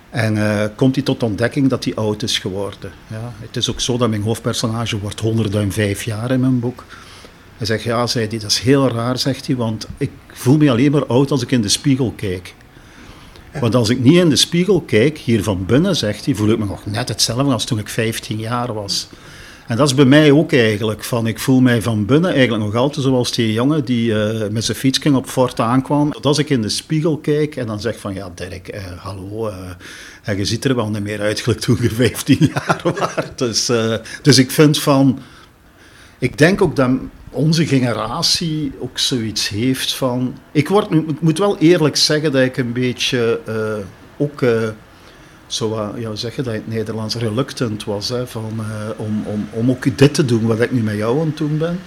En 0.09 0.35
uh, 0.35 0.63
komt 0.75 0.95
hij 0.95 1.03
tot 1.03 1.23
ontdekking 1.23 1.69
dat 1.69 1.83
hij 1.83 1.95
oud 1.95 2.23
is 2.23 2.39
geworden. 2.39 2.91
Ja, 3.07 3.33
het 3.39 3.55
is 3.55 3.69
ook 3.69 3.79
zo 3.79 3.97
dat 3.97 4.09
mijn 4.09 4.21
hoofdpersonage 4.21 4.99
wordt 4.99 5.19
105 5.19 6.03
jaar 6.03 6.31
in 6.31 6.39
mijn 6.39 6.59
boek. 6.59 6.83
Hij 7.61 7.69
zegt, 7.69 7.83
ja, 7.83 8.07
zei 8.07 8.27
hij, 8.27 8.39
dat 8.39 8.51
is 8.51 8.59
heel 8.59 8.89
raar, 8.89 9.17
zegt 9.17 9.47
hij, 9.47 9.55
want 9.55 9.87
ik 9.97 10.11
voel 10.33 10.57
me 10.57 10.69
alleen 10.69 10.91
maar 10.91 11.05
oud 11.05 11.31
als 11.31 11.41
ik 11.41 11.51
in 11.51 11.61
de 11.61 11.69
spiegel 11.69 12.13
kijk. 12.15 12.53
Want 13.59 13.75
als 13.75 13.89
ik 13.89 13.99
niet 13.99 14.15
in 14.15 14.29
de 14.29 14.35
spiegel 14.35 14.81
kijk, 14.81 15.17
hier 15.17 15.43
van 15.43 15.65
binnen, 15.65 15.95
zegt 15.95 16.25
hij, 16.25 16.35
voel 16.35 16.49
ik 16.49 16.57
me 16.57 16.65
nog 16.65 16.85
net 16.85 17.09
hetzelfde 17.09 17.53
als 17.53 17.65
toen 17.65 17.79
ik 17.79 17.89
15 17.89 18.39
jaar 18.39 18.73
was. 18.73 19.07
En 19.67 19.77
dat 19.77 19.87
is 19.87 19.95
bij 19.95 20.05
mij 20.05 20.31
ook 20.31 20.53
eigenlijk. 20.53 21.03
Van, 21.03 21.27
ik 21.27 21.39
voel 21.39 21.61
mij 21.61 21.81
van 21.81 22.05
binnen 22.05 22.33
eigenlijk 22.33 22.63
nog 22.63 22.75
altijd 22.75 23.05
zoals 23.05 23.31
die 23.31 23.53
jongen 23.53 23.85
die 23.85 24.11
uh, 24.11 24.47
met 24.47 24.63
zijn 24.63 24.77
fietsking 24.77 25.15
op 25.15 25.27
Fort 25.27 25.59
aankwam. 25.59 26.11
Dat 26.11 26.25
als 26.25 26.37
ik 26.37 26.49
in 26.49 26.61
de 26.61 26.69
spiegel 26.69 27.17
kijk 27.17 27.55
en 27.55 27.67
dan 27.67 27.81
zeg 27.81 27.99
van 27.99 28.13
ja 28.13 28.31
Dirk, 28.35 28.67
eh, 28.67 28.83
hallo, 28.97 29.47
uh, 29.47 29.55
en 30.23 30.37
je 30.37 30.45
ziet 30.45 30.65
er 30.65 30.75
wel 30.75 30.89
niet 30.89 31.03
meer 31.03 31.21
uit 31.21 31.61
toen 31.61 31.77
je 31.81 31.89
15 31.89 32.37
jaar 32.53 32.81
was. 32.83 33.25
Dus, 33.35 33.71
dus 34.21 34.37
ik 34.37 34.51
vind 34.51 34.79
van, 34.79 35.19
ik 36.19 36.37
denk 36.37 36.61
ook 36.61 36.75
dat 36.75 36.89
onze 37.31 37.65
generatie 37.65 38.71
ook 38.79 38.99
zoiets 38.99 39.49
heeft 39.49 39.93
van... 39.93 40.35
Ik, 40.51 40.67
word, 40.67 40.91
ik 40.91 41.21
moet 41.21 41.37
wel 41.37 41.57
eerlijk 41.57 41.95
zeggen 41.95 42.31
dat 42.31 42.41
ik 42.41 42.57
een 42.57 42.73
beetje 42.73 43.39
ook 44.17 44.43
zo, 45.47 45.93
ja, 45.97 46.15
zeggen 46.15 46.43
dat 46.43 46.53
in 46.53 46.59
het 46.59 46.73
Nederlands 46.73 47.15
reluctant 47.15 47.83
was 47.83 48.09
hè, 48.09 48.27
van, 48.27 48.51
uh, 48.59 48.65
om, 48.95 49.23
om, 49.25 49.47
om 49.51 49.69
ook 49.69 49.97
dit 49.97 50.13
te 50.13 50.25
doen 50.25 50.45
wat 50.45 50.59
ik 50.59 50.71
nu 50.71 50.81
met 50.81 50.95
jou 50.95 51.19
aan 51.19 51.25
het 51.25 51.37
doen 51.37 51.57
ben, 51.57 51.79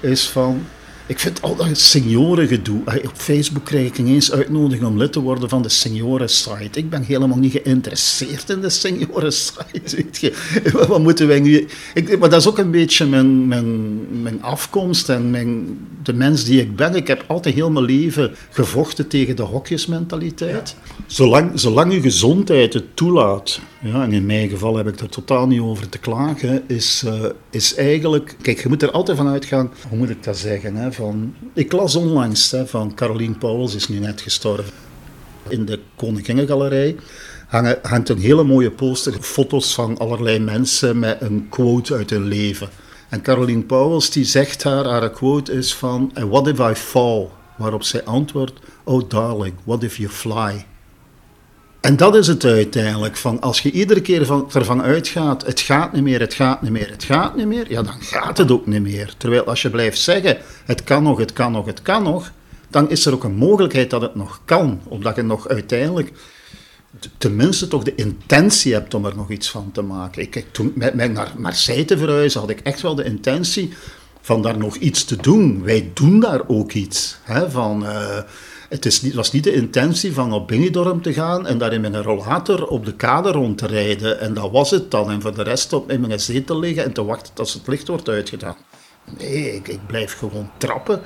is 0.00 0.28
van 0.28 0.64
ik 1.12 1.18
vind 1.18 1.42
al 1.42 1.56
dat 1.56 1.78
seniorengedoe. 1.78 2.80
Op 3.04 3.12
Facebook 3.14 3.64
krijg 3.64 3.86
ik 3.86 3.98
ineens 3.98 4.32
uitnodiging 4.32 4.86
om 4.86 4.98
lid 4.98 5.12
te 5.12 5.20
worden 5.20 5.48
van 5.48 5.62
de 5.62 5.68
site. 5.68 6.78
Ik 6.78 6.90
ben 6.90 7.02
helemaal 7.02 7.38
niet 7.38 7.52
geïnteresseerd 7.52 8.50
in 8.50 8.60
de 8.60 8.70
site. 8.70 9.08
Weet 9.96 10.18
je. 10.20 10.32
Wat 10.88 11.02
moeten 11.02 11.26
wij 11.26 11.40
nu... 11.40 11.66
Ik, 11.94 12.18
maar 12.18 12.28
dat 12.28 12.40
is 12.40 12.48
ook 12.48 12.58
een 12.58 12.70
beetje 12.70 13.06
mijn, 13.06 13.48
mijn, 13.48 14.22
mijn 14.22 14.42
afkomst 14.42 15.08
en 15.08 15.30
mijn, 15.30 15.78
de 16.02 16.12
mens 16.12 16.44
die 16.44 16.60
ik 16.60 16.76
ben. 16.76 16.94
Ik 16.94 17.06
heb 17.06 17.24
altijd 17.26 17.54
heel 17.54 17.70
mijn 17.70 17.84
leven 17.84 18.34
gevochten 18.50 19.08
tegen 19.08 19.36
de 19.36 19.42
hokjesmentaliteit. 19.42 20.76
Zolang, 21.06 21.50
zolang 21.54 21.92
je 21.92 22.00
gezondheid 22.00 22.72
het 22.72 22.96
toelaat, 22.96 23.60
ja, 23.80 24.02
en 24.02 24.12
in 24.12 24.26
mijn 24.26 24.48
geval 24.48 24.76
heb 24.76 24.88
ik 24.88 25.00
er 25.00 25.08
totaal 25.08 25.46
niet 25.46 25.60
over 25.60 25.88
te 25.88 25.98
klagen, 25.98 26.62
is, 26.66 27.02
uh, 27.06 27.24
is 27.50 27.74
eigenlijk... 27.74 28.36
Kijk, 28.42 28.62
je 28.62 28.68
moet 28.68 28.82
er 28.82 28.90
altijd 28.90 29.16
van 29.16 29.28
uitgaan, 29.28 29.70
hoe 29.88 29.98
moet 29.98 30.10
ik 30.10 30.24
dat 30.24 30.36
zeggen, 30.36 30.76
hè, 30.76 30.92
Ik 31.54 31.72
las 31.72 31.96
onlangs 31.96 32.50
hè, 32.50 32.66
van 32.66 32.94
Caroline 32.94 33.34
Pauwels, 33.34 33.74
is 33.74 33.88
nu 33.88 33.98
net 33.98 34.20
gestorven. 34.20 34.72
In 35.48 35.64
de 35.64 35.80
Koninginnegalerij 35.96 36.96
hangt 37.82 38.08
een 38.08 38.18
hele 38.18 38.44
mooie 38.44 38.70
poster, 38.70 39.12
foto's 39.20 39.74
van 39.74 39.98
allerlei 39.98 40.38
mensen 40.38 40.98
met 40.98 41.20
een 41.20 41.46
quote 41.48 41.94
uit 41.94 42.10
hun 42.10 42.28
leven. 42.28 42.68
En 43.08 43.22
Caroline 43.22 43.62
Pauwels 43.62 44.10
die 44.10 44.24
zegt 44.24 44.62
haar, 44.62 44.84
haar 44.84 45.10
quote 45.10 45.52
is 45.52 45.74
van... 45.74 46.12
What 46.28 46.46
if 46.46 46.58
I 46.58 46.74
fall? 46.74 47.28
Waarop 47.56 47.82
zij 47.82 48.04
antwoordt, 48.04 48.60
oh 48.84 49.08
darling, 49.08 49.54
what 49.64 49.82
if 49.82 49.96
you 49.96 50.08
fly? 50.10 50.64
En 51.82 51.96
dat 51.96 52.16
is 52.16 52.26
het 52.26 52.44
uiteindelijk. 52.44 53.16
Van 53.16 53.40
als 53.40 53.60
je 53.60 53.70
iedere 53.70 54.00
keer 54.00 54.26
van, 54.26 54.50
ervan 54.52 54.82
uitgaat, 54.82 55.46
het 55.46 55.60
gaat 55.60 55.92
niet 55.92 56.02
meer, 56.02 56.20
het 56.20 56.34
gaat 56.34 56.62
niet 56.62 56.70
meer, 56.70 56.90
het 56.90 57.04
gaat 57.04 57.36
niet 57.36 57.46
meer, 57.46 57.70
ja, 57.70 57.82
dan 57.82 58.02
gaat 58.02 58.38
het 58.38 58.50
ook 58.50 58.66
niet 58.66 58.82
meer. 58.82 59.14
Terwijl 59.16 59.44
als 59.44 59.62
je 59.62 59.70
blijft 59.70 59.98
zeggen, 59.98 60.38
het 60.64 60.84
kan 60.84 61.02
nog, 61.02 61.18
het 61.18 61.32
kan 61.32 61.52
nog, 61.52 61.66
het 61.66 61.82
kan 61.82 62.02
nog, 62.02 62.32
dan 62.70 62.90
is 62.90 63.06
er 63.06 63.12
ook 63.12 63.24
een 63.24 63.34
mogelijkheid 63.34 63.90
dat 63.90 64.02
het 64.02 64.14
nog 64.14 64.40
kan. 64.44 64.80
Omdat 64.84 65.16
je 65.16 65.22
nog 65.22 65.48
uiteindelijk 65.48 66.12
tenminste 67.18 67.68
toch 67.68 67.82
de 67.82 67.94
intentie 67.94 68.72
hebt 68.72 68.94
om 68.94 69.04
er 69.04 69.16
nog 69.16 69.30
iets 69.30 69.50
van 69.50 69.70
te 69.72 69.82
maken. 69.82 70.22
Ik, 70.22 70.44
toen 70.50 70.72
met 70.74 70.94
naar 70.94 71.32
Marseille 71.36 71.84
te 71.84 71.98
verhuizen, 71.98 72.40
had 72.40 72.50
ik 72.50 72.60
echt 72.60 72.80
wel 72.80 72.94
de 72.94 73.04
intentie 73.04 73.72
van 74.20 74.42
daar 74.42 74.58
nog 74.58 74.76
iets 74.76 75.04
te 75.04 75.16
doen. 75.16 75.62
Wij 75.62 75.90
doen 75.94 76.20
daar 76.20 76.40
ook 76.46 76.72
iets. 76.72 77.16
Hè, 77.22 77.50
van... 77.50 77.82
Uh, 77.82 78.18
het 78.72 78.86
is 78.86 79.02
niet, 79.02 79.14
was 79.14 79.32
niet 79.32 79.44
de 79.44 79.52
intentie 79.52 80.12
van 80.12 80.32
op 80.32 80.48
Benidorm 80.48 81.02
te 81.02 81.12
gaan 81.12 81.46
en 81.46 81.58
daar 81.58 81.72
in 81.72 81.80
mijn 81.80 82.02
rollator 82.02 82.66
op 82.66 82.84
de 82.84 82.94
kade 82.94 83.30
rond 83.30 83.58
te 83.58 83.66
rijden. 83.66 84.20
En 84.20 84.34
dat 84.34 84.50
was 84.50 84.70
het 84.70 84.90
dan. 84.90 85.10
En 85.10 85.20
voor 85.20 85.34
de 85.34 85.42
rest 85.42 85.72
op 85.72 85.90
in 85.90 86.00
mijn 86.00 86.20
zetel 86.20 86.58
liggen 86.58 86.84
en 86.84 86.92
te 86.92 87.04
wachten 87.04 87.34
tot 87.34 87.52
het 87.52 87.66
licht 87.66 87.88
wordt 87.88 88.08
uitgedaan. 88.08 88.56
Nee, 89.18 89.54
ik, 89.54 89.68
ik 89.68 89.86
blijf 89.86 90.18
gewoon 90.18 90.50
trappen 90.56 91.00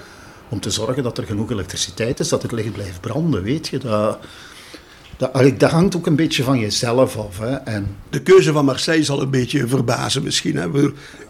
om 0.49 0.61
te 0.61 0.71
zorgen 0.71 1.03
dat 1.03 1.19
er 1.19 1.25
genoeg 1.25 1.51
elektriciteit 1.51 2.21
is, 2.21 2.29
dat 2.29 2.43
het 2.43 2.53
licht 2.53 2.73
blijft 2.73 3.01
branden. 3.01 3.43
Weet 3.43 3.69
je, 3.69 3.79
dat, 3.79 4.19
dat, 5.17 5.61
dat, 5.61 5.71
hangt 5.71 5.97
ook 5.97 6.07
een 6.07 6.17
beetje 6.17 6.43
van 6.43 6.59
jezelf 6.59 7.17
af. 7.17 7.39
Hè. 7.39 7.55
En... 7.55 7.97
De 8.11 8.23
keuze 8.23 8.53
van 8.53 8.65
Marseille 8.65 9.05
zal 9.05 9.23
een 9.23 9.31
beetje 9.31 9.67
verbazen 9.67 10.23
misschien. 10.23 10.57
Hè. 10.57 10.69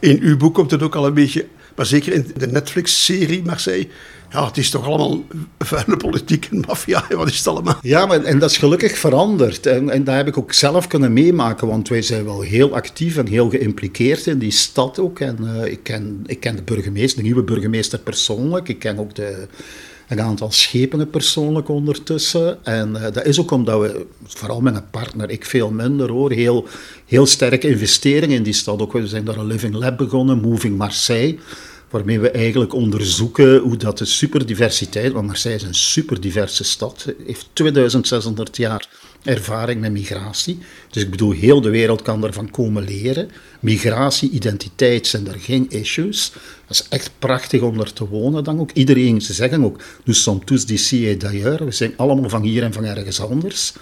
In 0.00 0.18
uw 0.20 0.36
boek 0.36 0.54
komt 0.54 0.70
het 0.70 0.82
ook 0.82 0.94
al 0.94 1.06
een 1.06 1.14
beetje, 1.14 1.46
maar 1.76 1.86
zeker 1.86 2.12
in 2.12 2.32
de 2.36 2.46
Netflix-serie 2.46 3.42
Marseille, 3.44 3.88
ja, 4.30 4.46
het 4.46 4.56
is 4.56 4.70
toch 4.70 4.86
allemaal 4.86 5.24
vuile 5.58 5.96
politiek 5.96 6.48
en 6.50 6.64
maffia, 6.66 7.04
wat 7.08 7.28
is 7.28 7.38
het 7.38 7.46
allemaal? 7.46 7.78
Ja, 7.82 8.06
maar, 8.06 8.22
en 8.22 8.38
dat 8.38 8.50
is 8.50 8.56
gelukkig 8.56 8.98
veranderd. 8.98 9.66
En, 9.66 9.90
en 9.90 10.04
dat 10.04 10.14
heb 10.14 10.26
ik 10.26 10.38
ook 10.38 10.52
zelf 10.52 10.86
kunnen 10.86 11.12
meemaken, 11.12 11.68
want 11.68 11.88
wij 11.88 12.02
zijn 12.02 12.24
wel 12.24 12.40
heel 12.40 12.74
actief 12.74 13.16
en 13.16 13.26
heel 13.26 13.50
geïmpliceerd 13.50 14.26
in 14.26 14.38
die 14.38 14.50
stad 14.50 14.98
ook. 14.98 15.20
En 15.20 15.38
uh, 15.40 15.64
ik, 15.64 15.82
ken, 15.82 16.22
ik 16.26 16.40
ken 16.40 16.56
de 16.56 16.62
burgemeester, 16.62 17.16
de 17.16 17.24
nieuwe 17.24 17.42
burgemeester 17.42 17.98
persoonlijk. 17.98 18.68
Ik 18.68 18.78
ken 18.78 18.98
ook 18.98 19.14
de, 19.14 19.46
een 20.08 20.20
aantal 20.20 20.50
schepenen 20.50 21.10
persoonlijk 21.10 21.68
ondertussen. 21.68 22.64
En 22.64 22.90
uh, 22.90 23.02
dat 23.02 23.24
is 23.24 23.40
ook 23.40 23.50
omdat 23.50 23.80
we, 23.80 24.06
vooral 24.26 24.60
met 24.60 24.74
een 24.74 24.90
partner, 24.90 25.30
ik 25.30 25.44
veel 25.44 25.70
minder 25.70 26.10
hoor, 26.10 26.32
heel, 26.32 26.66
heel 27.06 27.26
sterke 27.26 27.68
investeringen 27.68 28.36
in 28.36 28.42
die 28.42 28.52
stad. 28.52 28.80
Ook, 28.80 28.92
we 28.92 29.06
zijn 29.06 29.24
daar 29.24 29.36
een 29.36 29.46
Living 29.46 29.74
Lab 29.74 29.96
begonnen, 29.96 30.40
Moving 30.40 30.76
Marseille 30.78 31.38
waarmee 31.90 32.20
we 32.20 32.30
eigenlijk 32.30 32.74
onderzoeken 32.74 33.58
hoe 33.58 33.76
dat 33.76 33.98
de 33.98 34.04
superdiversiteit, 34.04 35.12
want 35.12 35.26
Marseille 35.26 35.56
is 35.56 35.62
een 35.62 35.74
superdiverse 35.74 36.64
stad, 36.64 37.14
heeft 37.26 37.48
2600 37.52 38.56
jaar 38.56 38.88
ervaring 39.26 39.80
met 39.80 39.92
migratie. 39.92 40.58
Dus 40.90 41.02
ik 41.02 41.10
bedoel, 41.10 41.30
heel 41.30 41.60
de 41.60 41.70
wereld 41.70 42.02
kan 42.02 42.20
daarvan 42.20 42.50
komen 42.50 42.84
leren. 42.84 43.30
Migratie, 43.60 44.30
identiteit 44.30 45.06
zijn 45.06 45.28
er 45.28 45.38
geen 45.38 45.66
issues. 45.70 46.32
Dat 46.66 46.76
is 46.80 46.86
echt 46.88 47.10
prachtig 47.18 47.60
om 47.60 47.76
daar 47.76 47.92
te 47.92 48.08
wonen 48.08 48.44
dan 48.44 48.60
ook. 48.60 48.70
Iedereen, 48.72 49.20
ze 49.20 49.32
zeggen 49.32 49.64
ook, 49.64 49.80
nous 50.04 50.22
sommes 50.22 50.44
tous 50.44 50.66
d'ici 50.66 51.10
et 51.10 51.20
d'ailleurs. 51.20 51.64
We 51.64 51.70
zijn 51.70 51.92
allemaal 51.96 52.30
van 52.30 52.42
hier 52.42 52.62
en 52.62 52.72
van 52.72 52.84
ergens 52.84 53.20
anders. 53.20 53.72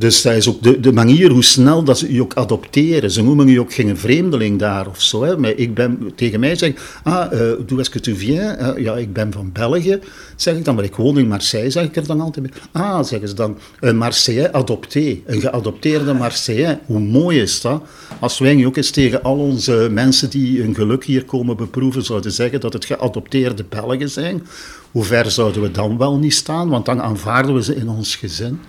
Dus 0.00 0.22
dat 0.22 0.34
is 0.34 0.48
ook 0.48 0.62
de, 0.62 0.80
de 0.80 0.92
manier 0.92 1.30
hoe 1.30 1.44
snel 1.44 1.82
dat 1.82 1.98
ze 1.98 2.12
je 2.12 2.22
ook 2.22 2.34
adopteren. 2.34 3.10
Ze 3.10 3.22
noemen 3.22 3.46
je 3.46 3.60
ook 3.60 3.72
geen 3.72 3.96
vreemdeling 3.96 4.58
daar 4.58 4.88
of 4.88 5.02
zo. 5.02 5.22
Hè. 5.24 5.36
Maar 5.36 5.50
ik 5.50 5.74
ben, 5.74 6.12
tegen 6.14 6.40
mij 6.40 6.56
zeggen, 6.56 6.78
ah, 7.02 7.32
uh, 7.32 7.40
d'où 7.66 7.78
est-ce 7.78 7.90
que 7.90 8.00
tu 8.00 8.16
viens? 8.16 8.58
Uh, 8.60 8.84
ja, 8.84 8.96
ik 8.96 9.12
ben 9.12 9.32
van 9.32 9.50
België, 9.52 9.98
zeg 10.36 10.56
ik 10.56 10.64
dan, 10.64 10.74
maar 10.74 10.84
ik 10.84 10.94
woon 10.94 11.18
in 11.18 11.28
Marseille, 11.28 11.70
zeg 11.70 11.84
ik 11.84 11.96
er 11.96 12.06
dan 12.06 12.20
altijd 12.20 12.50
bij. 12.50 12.82
Ah, 12.82 13.04
zeggen 13.04 13.28
ze 13.28 13.34
dan, 13.34 13.58
een 13.80 13.96
Marseillais 13.96 14.52
adopté, 14.52 15.18
een 15.26 15.40
geadopteerde 15.40 16.12
Marseillais. 16.12 16.76
Hoe 16.86 17.00
mooi 17.00 17.40
is 17.40 17.60
dat? 17.60 17.82
Als 18.20 18.38
wij 18.38 18.54
nu 18.54 18.66
ook 18.66 18.76
eens 18.76 18.90
tegen 18.90 19.22
al 19.22 19.38
onze 19.38 19.88
mensen 19.90 20.30
die 20.30 20.60
hun 20.60 20.74
geluk 20.74 21.04
hier 21.04 21.24
komen 21.24 21.56
beproeven, 21.56 22.04
zouden 22.04 22.32
zeggen 22.32 22.60
dat 22.60 22.72
het 22.72 22.84
geadopteerde 22.84 23.64
Belgen 23.68 24.10
zijn, 24.10 24.46
hoe 24.90 25.04
ver 25.04 25.30
zouden 25.30 25.62
we 25.62 25.70
dan 25.70 25.98
wel 25.98 26.18
niet 26.18 26.34
staan? 26.34 26.68
Want 26.68 26.86
dan 26.86 27.02
aanvaarden 27.02 27.54
we 27.54 27.62
ze 27.62 27.76
in 27.76 27.88
ons 27.88 28.16
gezin 28.16 28.60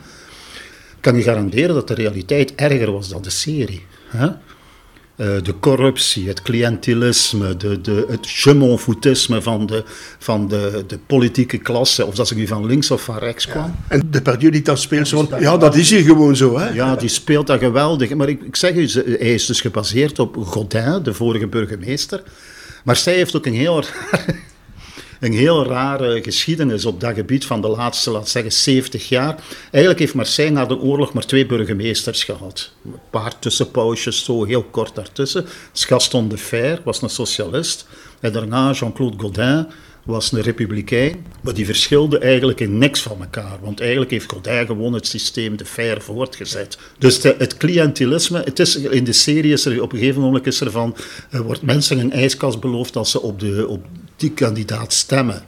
kan 1.02 1.16
je 1.16 1.22
garanderen 1.22 1.76
dat 1.76 1.88
de 1.88 1.94
realiteit 1.94 2.56
erger 2.56 2.92
was 2.92 3.10
dan 3.10 3.22
de 3.22 3.30
serie. 3.30 3.86
Hè? 4.08 4.28
Uh, 5.22 5.28
de 5.44 5.60
corruptie, 5.60 6.28
het 6.28 6.42
cliëntelisme, 6.42 7.58
de, 7.58 7.82
de, 7.82 8.06
het 8.10 8.28
je 8.28 9.42
van, 9.42 9.66
de, 9.66 9.84
van 10.20 10.48
de, 10.48 10.84
de 10.88 11.00
politieke 11.08 11.58
klasse, 11.58 12.06
of 12.06 12.16
dat 12.16 12.28
ze 12.28 12.36
nu 12.36 12.48
van 12.48 12.66
links 12.66 12.92
of 12.92 13.02
van 13.02 13.18
rechts 13.18 13.48
kwam. 13.48 13.76
En 13.88 14.08
de 14.12 14.22
Pardieu 14.22 14.52
die 14.52 14.62
dat 14.62 14.80
speelt, 14.80 15.08
zo, 15.08 15.28
ja, 15.40 15.58
dat 15.58 15.76
is 15.76 15.90
hier 15.90 16.04
gewoon 16.04 16.36
zo. 16.36 16.60
Hè? 16.60 16.70
Ja, 16.70 16.96
die 16.96 17.10
speelt 17.10 17.48
dat 17.48 17.60
geweldig. 17.60 18.14
Maar 18.14 18.30
ik, 18.30 18.42
ik 18.42 18.56
zeg 18.56 18.74
u, 18.74 18.90
hij 19.18 19.34
is 19.34 19.46
dus 19.46 19.62
gebaseerd 19.62 20.20
op 20.20 20.38
Godin, 20.38 21.00
de 21.04 21.14
vorige 21.14 21.48
burgemeester. 21.48 22.24
Maar 22.84 22.96
zij 22.96 23.14
heeft 23.14 23.36
ook 23.36 23.46
een 23.46 23.54
heel 23.54 23.84
een 25.22 25.34
heel 25.34 25.66
rare 25.66 26.24
geschiedenis 26.24 26.86
op 26.86 27.00
dat 27.00 27.14
gebied 27.14 27.46
van 27.46 27.62
de 27.62 27.68
laatste, 27.68 28.12
laat 28.12 28.30
zeggen, 28.30 28.52
70 28.52 29.10
jaar. 29.10 29.44
Eigenlijk 29.72 30.00
heeft 30.00 30.14
Marseille 30.14 30.52
na 30.52 30.66
de 30.66 30.80
oorlog 30.80 31.14
maar 31.14 31.26
twee 31.26 31.46
burgemeesters 31.46 32.24
gehad. 32.24 32.72
Een 32.86 32.94
paar 33.10 33.40
tussenpausjes, 33.40 34.24
zo 34.24 34.44
heel 34.44 34.64
kort 34.64 34.96
daartussen. 34.96 35.46
Gaston 35.74 36.30
de 36.30 36.38
Fer 36.38 36.82
was 36.84 37.02
een 37.02 37.10
socialist. 37.10 37.88
En 38.20 38.32
daarna 38.32 38.72
Jean-Claude 38.72 39.18
Godin 39.20 39.68
was 40.04 40.32
een 40.32 40.42
republikein, 40.42 41.26
maar 41.42 41.54
die 41.54 41.66
verschilden 41.66 42.22
eigenlijk 42.22 42.60
in 42.60 42.78
niks 42.78 43.02
van 43.02 43.22
elkaar. 43.22 43.58
Want 43.62 43.80
eigenlijk 43.80 44.12
heeft 44.12 44.32
Godin 44.32 44.66
gewoon 44.66 44.94
het 44.94 45.08
systeem 45.08 45.58
de 45.58 45.66
fair 45.66 46.02
voortgezet. 46.02 46.78
Dus 46.98 47.24
het 47.24 47.58
cliëntelisme, 47.58 48.42
het 48.44 48.60
is, 48.60 48.76
in 48.76 49.04
de 49.04 49.14
serie 49.14 49.52
is 49.52 49.66
er 49.66 49.82
op 49.82 49.92
een 49.92 50.00
gegeven 50.00 50.22
moment 50.22 50.48
is 50.48 50.62
er 50.62 50.72
van, 50.72 50.96
er 51.30 51.44
wordt 51.44 51.62
mensen 51.62 52.00
een 52.00 52.12
ijskast 52.12 52.60
beloofd 52.60 52.96
als 52.96 53.12
ze 53.12 53.22
op, 53.22 53.40
de, 53.40 53.68
op 53.68 53.86
die 54.22 54.32
kandidaat 54.32 54.94
stemmen. 54.94 55.46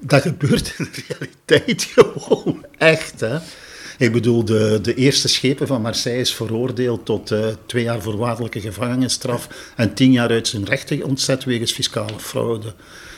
Dat 0.00 0.22
gebeurt 0.22 0.74
in 0.78 0.88
de 0.92 1.02
realiteit 1.08 1.84
gewoon 1.94 2.66
echt. 2.78 3.20
Hè? 3.20 3.38
Ik 3.98 4.12
bedoel, 4.12 4.44
de, 4.44 4.78
de 4.82 4.94
eerste 4.94 5.28
schepen 5.28 5.66
van 5.66 5.82
Marseille 5.82 6.20
is 6.20 6.34
veroordeeld 6.34 7.06
tot 7.06 7.30
uh, 7.30 7.46
twee 7.66 7.82
jaar 7.82 8.02
voorwaardelijke 8.02 8.60
gevangenisstraf 8.60 9.48
en 9.76 9.94
tien 9.94 10.12
jaar 10.12 10.30
uit 10.30 10.48
zijn 10.48 10.64
rechten 10.64 11.04
ontzet 11.04 11.44
wegens 11.44 11.72
fiscale 11.72 12.18
fraude. 12.18 12.74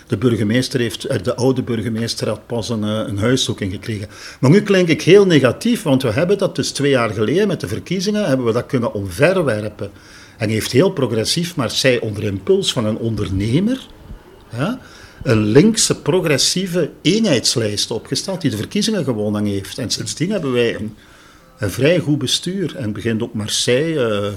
De 0.07 0.17
burgemeester 0.17 0.81
heeft, 0.81 1.05
eh, 1.05 1.23
de 1.23 1.37
oude 1.37 1.63
burgemeester 1.63 2.29
had 2.29 2.47
pas 2.47 2.69
een, 2.69 2.85
eh, 2.85 3.03
een 3.07 3.19
huiszoeking 3.19 3.73
gekregen. 3.73 4.09
Maar 4.41 4.51
nu 4.51 4.63
klink 4.63 4.89
ik 4.89 5.03
heel 5.03 5.27
negatief, 5.27 5.83
want 5.83 6.03
we 6.03 6.11
hebben 6.11 6.39
dat 6.39 6.57
dus 6.57 6.71
twee 6.71 6.91
jaar 6.91 7.11
geleden 7.11 7.49
met 7.49 7.61
de 7.61 7.69
verkiezingen, 7.69 8.27
hebben 8.27 8.47
we 8.47 8.53
dat 8.53 8.67
kunnen 8.67 8.95
omverwerpen. 8.95 9.91
En 10.37 10.49
heeft 10.49 10.73
heel 10.73 10.91
progressief 10.91 11.57
Marseille 11.57 12.01
onder 12.01 12.25
impuls 12.25 12.73
van 12.73 12.85
een 12.85 12.99
ondernemer 12.99 13.87
een 15.23 15.45
linkse 15.45 16.01
progressieve 16.01 16.91
eenheidslijst 17.03 17.91
opgesteld 17.91 18.41
die 18.41 18.51
de 18.51 18.57
verkiezingen 18.57 19.05
gewonnen 19.05 19.45
heeft. 19.45 19.79
En 19.79 19.91
sindsdien 19.91 20.31
hebben 20.31 20.53
wij 20.53 20.75
een, 20.75 20.97
een 21.59 21.71
vrij 21.71 21.99
goed 21.99 22.19
bestuur. 22.19 22.77
En 22.77 22.93
begint 22.93 23.23
ook 23.23 23.35
Marseille. 23.35 24.09
eh, 24.09 24.33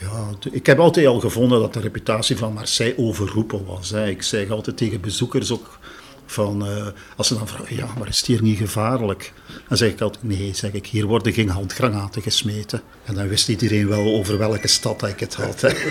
ja, 0.00 0.28
ik 0.50 0.66
heb 0.66 0.78
altijd 0.78 1.06
al 1.06 1.20
gevonden 1.20 1.60
dat 1.60 1.72
de 1.72 1.80
reputatie 1.80 2.36
van 2.36 2.52
Marseille 2.52 2.98
overroepen 2.98 3.64
was. 3.64 3.92
Ik 3.92 4.22
zeg 4.22 4.50
altijd 4.50 4.76
tegen 4.76 5.00
bezoekers 5.00 5.50
ook 5.50 5.78
van, 6.26 6.66
eh, 6.66 6.86
als 7.16 7.26
ze 7.26 7.34
dan 7.34 7.48
vragen, 7.48 7.76
ja, 7.76 7.86
maar 7.98 8.08
is 8.08 8.18
het 8.18 8.26
hier 8.26 8.42
niet 8.42 8.58
gevaarlijk? 8.58 9.32
Dan 9.68 9.76
zeg 9.76 9.90
ik 9.90 10.00
altijd, 10.00 10.24
nee, 10.24 10.54
zeg 10.54 10.72
ik, 10.72 10.86
hier 10.86 11.06
worden 11.06 11.32
geen 11.32 11.48
handgranaten 11.48 12.22
gesmeten. 12.22 12.82
En 13.04 13.14
dan 13.14 13.28
wist 13.28 13.48
iedereen 13.48 13.88
wel 13.88 14.14
over 14.14 14.38
welke 14.38 14.68
stad 14.68 15.02
ik 15.06 15.20
het 15.20 15.34
had. 15.34 15.60
Hè. 15.60 15.70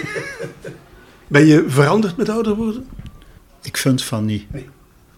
Ben 1.27 1.45
je 1.45 1.63
veranderd 1.67 2.17
met 2.17 2.29
ouder 2.29 2.55
worden? 2.55 2.87
Ik 3.61 3.77
vind 3.77 4.03
van 4.03 4.25
niet. 4.25 4.45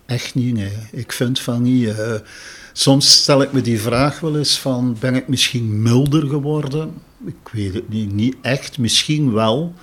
Echt 0.06 0.36
niet, 0.36 0.54
nee. 0.54 0.72
Ik 0.92 1.12
vind 1.12 1.40
van 1.40 1.62
niet. 1.62 1.88
eh, 1.88 2.14
soms 2.74 3.12
stel 3.12 3.42
ik 3.42 3.52
me 3.52 3.62
die 3.62 3.80
vraag 3.82 4.20
wel 4.20 4.38
eens 4.38 4.60
van, 4.60 4.98
ben 5.00 5.16
ik 5.16 5.28
misschien 5.28 5.82
milder 5.82 6.28
geworden? 6.28 6.94
Ik 7.26 7.50
weet 7.52 7.74
het 7.74 7.90
niet, 7.90 8.14
niet 8.14 8.36
echt, 8.42 8.78
misschien 8.78 9.34
wel. 9.34 9.74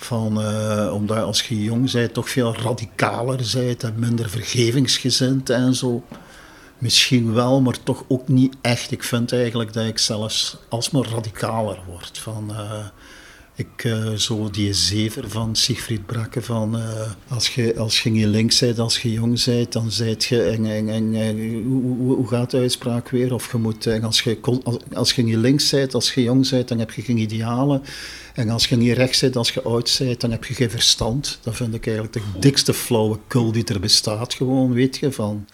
Van, 0.00 0.42
eh, 0.42 0.92
omdat 0.94 1.24
als 1.24 1.42
je 1.42 1.62
jong 1.62 1.92
bent 1.92 2.14
toch 2.14 2.30
veel 2.30 2.54
radicaler 2.54 3.50
bent 3.54 3.82
en 3.82 3.94
minder 3.98 4.30
vergevingsgezind 4.30 5.50
en 5.50 5.74
zo. 5.74 6.04
Misschien 6.78 7.32
wel, 7.32 7.60
maar 7.60 7.82
toch 7.82 8.04
ook 8.08 8.28
niet 8.28 8.56
echt. 8.60 8.90
Ik 8.90 9.02
vind 9.02 9.32
eigenlijk 9.32 9.72
dat 9.72 9.86
ik 9.86 9.98
zelfs 9.98 10.56
alsmaar 10.68 11.08
radicaler 11.08 11.78
word. 11.86 12.18
Van, 12.18 12.50
eh, 12.50 12.86
ik, 13.58 13.84
eh, 13.84 14.12
zo 14.12 14.50
die 14.50 14.72
zever 14.72 15.30
van 15.30 15.56
Siegfried 15.56 16.06
Brakke 16.06 16.42
van 16.42 16.76
eh, 16.76 17.10
als, 17.28 17.54
je, 17.54 17.78
als 17.78 18.02
je 18.02 18.10
niet 18.10 18.26
links 18.26 18.58
bent, 18.58 18.78
als 18.78 19.02
je 19.02 19.12
jong 19.12 19.44
bent, 19.44 19.72
dan 19.72 19.90
zijt 19.90 20.24
je 20.24 20.42
en, 20.42 20.66
en, 20.66 20.88
en, 20.88 21.14
eh, 21.14 21.64
hoe, 21.64 22.14
hoe, 22.14 22.28
gaat 22.28 22.50
de 22.50 22.58
uitspraak 22.58 23.08
weer? 23.08 23.34
Of 23.34 23.52
je 23.52 23.58
moet, 23.58 23.86
en 23.86 24.02
als, 24.02 24.20
je, 24.20 24.38
als, 24.62 24.78
als 24.92 25.12
je 25.12 25.22
niet 25.22 25.36
links 25.36 25.70
bent, 25.70 25.94
als 25.94 26.14
je 26.14 26.22
jong 26.22 26.50
bent, 26.50 26.68
dan 26.68 26.78
heb 26.78 26.90
je 26.90 27.02
geen 27.02 27.18
idealen. 27.18 27.82
En 28.34 28.48
als 28.48 28.66
je 28.66 28.76
niet 28.76 28.96
rechts 28.96 29.20
bent, 29.20 29.36
als 29.36 29.50
je 29.50 29.62
oud 29.62 29.96
bent, 29.98 30.20
dan 30.20 30.30
heb 30.30 30.44
je 30.44 30.54
geen 30.54 30.70
verstand. 30.70 31.38
Dat 31.42 31.56
vind 31.56 31.74
ik 31.74 31.86
eigenlijk 31.86 32.14
de 32.14 32.38
dikste 32.38 32.74
flauwekul 32.74 33.52
die 33.52 33.64
er 33.64 33.80
bestaat 33.80 34.34
gewoon, 34.34 34.72
weet 34.72 34.96
je, 34.96 35.12
van... 35.12 35.46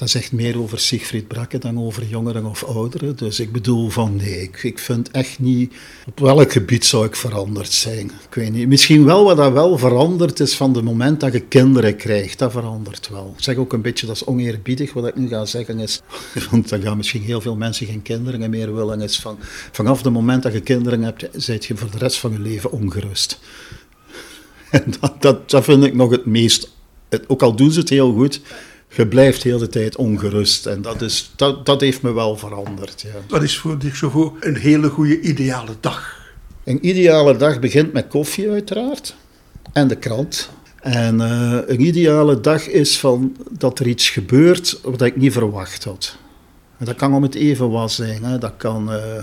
Dat 0.00 0.10
zegt 0.10 0.32
meer 0.32 0.60
over 0.60 0.78
Siegfried 0.78 1.28
Brakke 1.28 1.58
dan 1.58 1.78
over 1.80 2.04
jongeren 2.04 2.44
of 2.44 2.64
ouderen. 2.64 3.16
Dus 3.16 3.40
ik 3.40 3.52
bedoel 3.52 3.90
van 3.90 4.16
nee, 4.16 4.42
ik, 4.42 4.62
ik 4.62 4.78
vind 4.78 5.10
echt 5.10 5.38
niet... 5.38 5.72
Op 6.06 6.18
welk 6.18 6.52
gebied 6.52 6.84
zou 6.84 7.06
ik 7.06 7.16
veranderd 7.16 7.72
zijn? 7.72 8.10
Ik 8.28 8.34
weet 8.34 8.52
niet. 8.52 8.68
Misschien 8.68 9.04
wel 9.04 9.24
wat 9.24 9.36
dat 9.36 9.52
wel 9.52 9.78
verandert 9.78 10.40
is 10.40 10.56
van 10.56 10.74
het 10.74 10.84
moment 10.84 11.20
dat 11.20 11.32
je 11.32 11.40
kinderen 11.40 11.96
krijgt. 11.96 12.38
Dat 12.38 12.52
verandert 12.52 13.08
wel. 13.08 13.34
Ik 13.36 13.42
zeg 13.42 13.56
ook 13.56 13.72
een 13.72 13.80
beetje, 13.82 14.06
dat 14.06 14.16
is 14.16 14.24
oneerbiedig 14.24 14.92
wat 14.92 15.06
ik 15.06 15.16
nu 15.16 15.28
ga 15.28 15.44
zeggen 15.44 15.78
is... 15.78 16.00
Want 16.50 16.68
dan 16.68 16.82
gaan 16.82 16.96
misschien 16.96 17.22
heel 17.22 17.40
veel 17.40 17.56
mensen 17.56 17.86
geen 17.86 18.02
kinderen 18.02 18.50
meer 18.50 18.74
willen. 18.74 19.00
Is 19.00 19.20
van, 19.20 19.38
vanaf 19.72 20.02
het 20.02 20.12
moment 20.12 20.42
dat 20.42 20.52
je 20.52 20.60
kinderen 20.60 21.02
hebt, 21.02 21.28
zijt 21.32 21.64
je 21.64 21.76
voor 21.76 21.90
de 21.90 21.98
rest 21.98 22.18
van 22.18 22.32
je 22.32 22.38
leven 22.38 22.72
ongerust. 22.72 23.38
En 24.70 24.94
dat, 25.00 25.22
dat, 25.22 25.50
dat 25.50 25.64
vind 25.64 25.84
ik 25.84 25.94
nog 25.94 26.10
het 26.10 26.26
meest... 26.26 26.70
Ook 27.26 27.42
al 27.42 27.54
doen 27.56 27.70
ze 27.72 27.80
het 27.80 27.88
heel 27.88 28.12
goed, 28.12 28.40
je 28.90 29.06
blijft 29.06 29.42
heel 29.42 29.58
de 29.58 29.68
tijd 29.68 29.96
ongerust. 29.96 30.66
En 30.66 30.82
dat, 30.82 31.02
is, 31.02 31.32
dat, 31.36 31.66
dat 31.66 31.80
heeft 31.80 32.02
me 32.02 32.12
wel 32.12 32.36
veranderd. 32.36 33.00
Ja. 33.00 33.08
Wat 33.28 33.42
is 33.42 33.58
voor 33.58 33.78
Dirk 33.78 33.96
Chauveau 33.96 34.32
een 34.40 34.56
hele 34.56 34.88
goede 34.88 35.20
ideale 35.20 35.74
dag? 35.80 36.18
Een 36.64 36.88
ideale 36.88 37.36
dag 37.36 37.60
begint 37.60 37.92
met 37.92 38.08
koffie 38.08 38.50
uiteraard. 38.50 39.16
En 39.72 39.88
de 39.88 39.96
krant. 39.96 40.50
En 40.80 41.20
eh, 41.20 41.58
een 41.66 41.80
ideale 41.80 42.40
dag 42.40 42.68
is 42.68 42.98
van 42.98 43.36
dat 43.50 43.78
er 43.78 43.86
iets 43.86 44.08
gebeurt 44.10 44.80
wat 44.82 45.02
ik 45.02 45.16
niet 45.16 45.32
verwacht 45.32 45.84
had. 45.84 46.16
En 46.78 46.84
dat 46.84 46.96
kan 46.96 47.14
om 47.14 47.22
het 47.22 47.34
even 47.34 47.70
wat 47.70 47.92
zijn. 47.92 48.24
Hè. 48.24 48.38
Dat 48.38 48.52
kan 48.56 48.92
eh, 48.92 49.22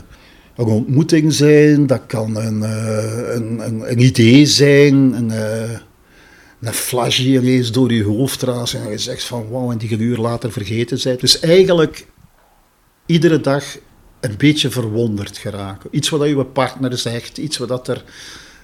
een 0.56 0.66
ontmoeting 0.66 1.34
zijn. 1.34 1.88
Dat 1.88 2.02
kan 2.08 2.36
een, 2.36 2.64
eh, 2.64 3.36
een, 3.36 3.60
een, 3.60 3.92
een 3.92 4.00
idee 4.00 4.46
zijn. 4.46 4.96
Een, 4.96 5.32
een 6.62 6.74
flash 6.74 7.18
die 7.18 7.40
ineens 7.40 7.72
door 7.72 7.94
je 7.94 8.04
hoofd 8.04 8.42
raast. 8.42 8.74
En 8.74 8.90
je 8.90 8.98
zegt 8.98 9.24
van 9.24 9.50
wauw, 9.50 9.72
en 9.72 9.78
die 9.78 10.00
een 10.00 10.22
later 10.22 10.52
vergeten 10.52 11.00
bent. 11.04 11.20
Dus 11.20 11.40
eigenlijk 11.40 12.08
iedere 13.06 13.42
dag 13.42 13.64
een 14.20 14.38
beetje 14.38 14.70
verwonderd 14.70 15.38
geraken. 15.38 15.90
Iets 15.92 16.10
wat 16.10 16.28
je 16.28 16.46
partner 16.46 16.98
zegt, 16.98 17.38
iets 17.38 17.58
wat, 17.58 17.68
dat 17.68 17.88
er, 17.88 18.04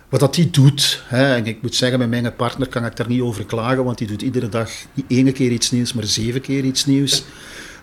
wat 0.10 0.20
dat 0.20 0.36
die 0.36 0.50
doet. 0.50 1.04
Hè. 1.08 1.36
En 1.36 1.46
ik 1.46 1.62
moet 1.62 1.76
zeggen, 1.76 2.00
met 2.00 2.10
mijn 2.10 2.36
partner 2.36 2.68
kan 2.68 2.86
ik 2.86 2.96
daar 2.96 3.08
niet 3.08 3.22
over 3.22 3.46
klagen, 3.46 3.84
want 3.84 3.98
die 3.98 4.08
doet 4.08 4.22
iedere 4.22 4.50
dag 4.50 4.70
niet 4.94 5.06
één 5.08 5.34
keer 5.34 5.52
iets 5.52 5.72
nieuws, 5.72 5.94
maar 5.94 6.04
zeven 6.04 6.42
keer 6.42 6.64
iets 6.64 6.86
nieuws. 6.86 7.24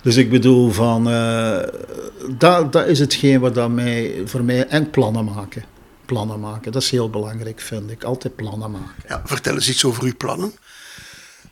Dus 0.03 0.17
ik 0.17 0.31
bedoel, 0.31 0.71
van, 0.71 1.11
eh, 1.11 1.59
dat, 2.39 2.73
dat 2.73 2.87
is 2.87 2.99
hetgeen 2.99 3.41
wat 3.41 3.55
dat 3.55 3.71
mij, 3.71 4.23
voor 4.25 4.45
mij... 4.45 4.67
En 4.67 4.91
plannen 4.91 5.25
maken. 5.25 5.65
Plannen 6.11 6.41
maken, 6.41 6.73
dat 6.73 6.83
is 6.83 6.91
heel 6.91 7.11
belangrijk, 7.11 7.61
vind 7.61 7.91
ik. 7.91 8.05
Altijd 8.05 8.37
plannen 8.37 8.71
maken. 8.71 9.03
Ja, 9.09 9.23
vertel 9.25 9.55
eens 9.55 9.69
iets 9.69 9.85
over 9.85 10.03
uw 10.03 10.17
plannen. 10.17 10.53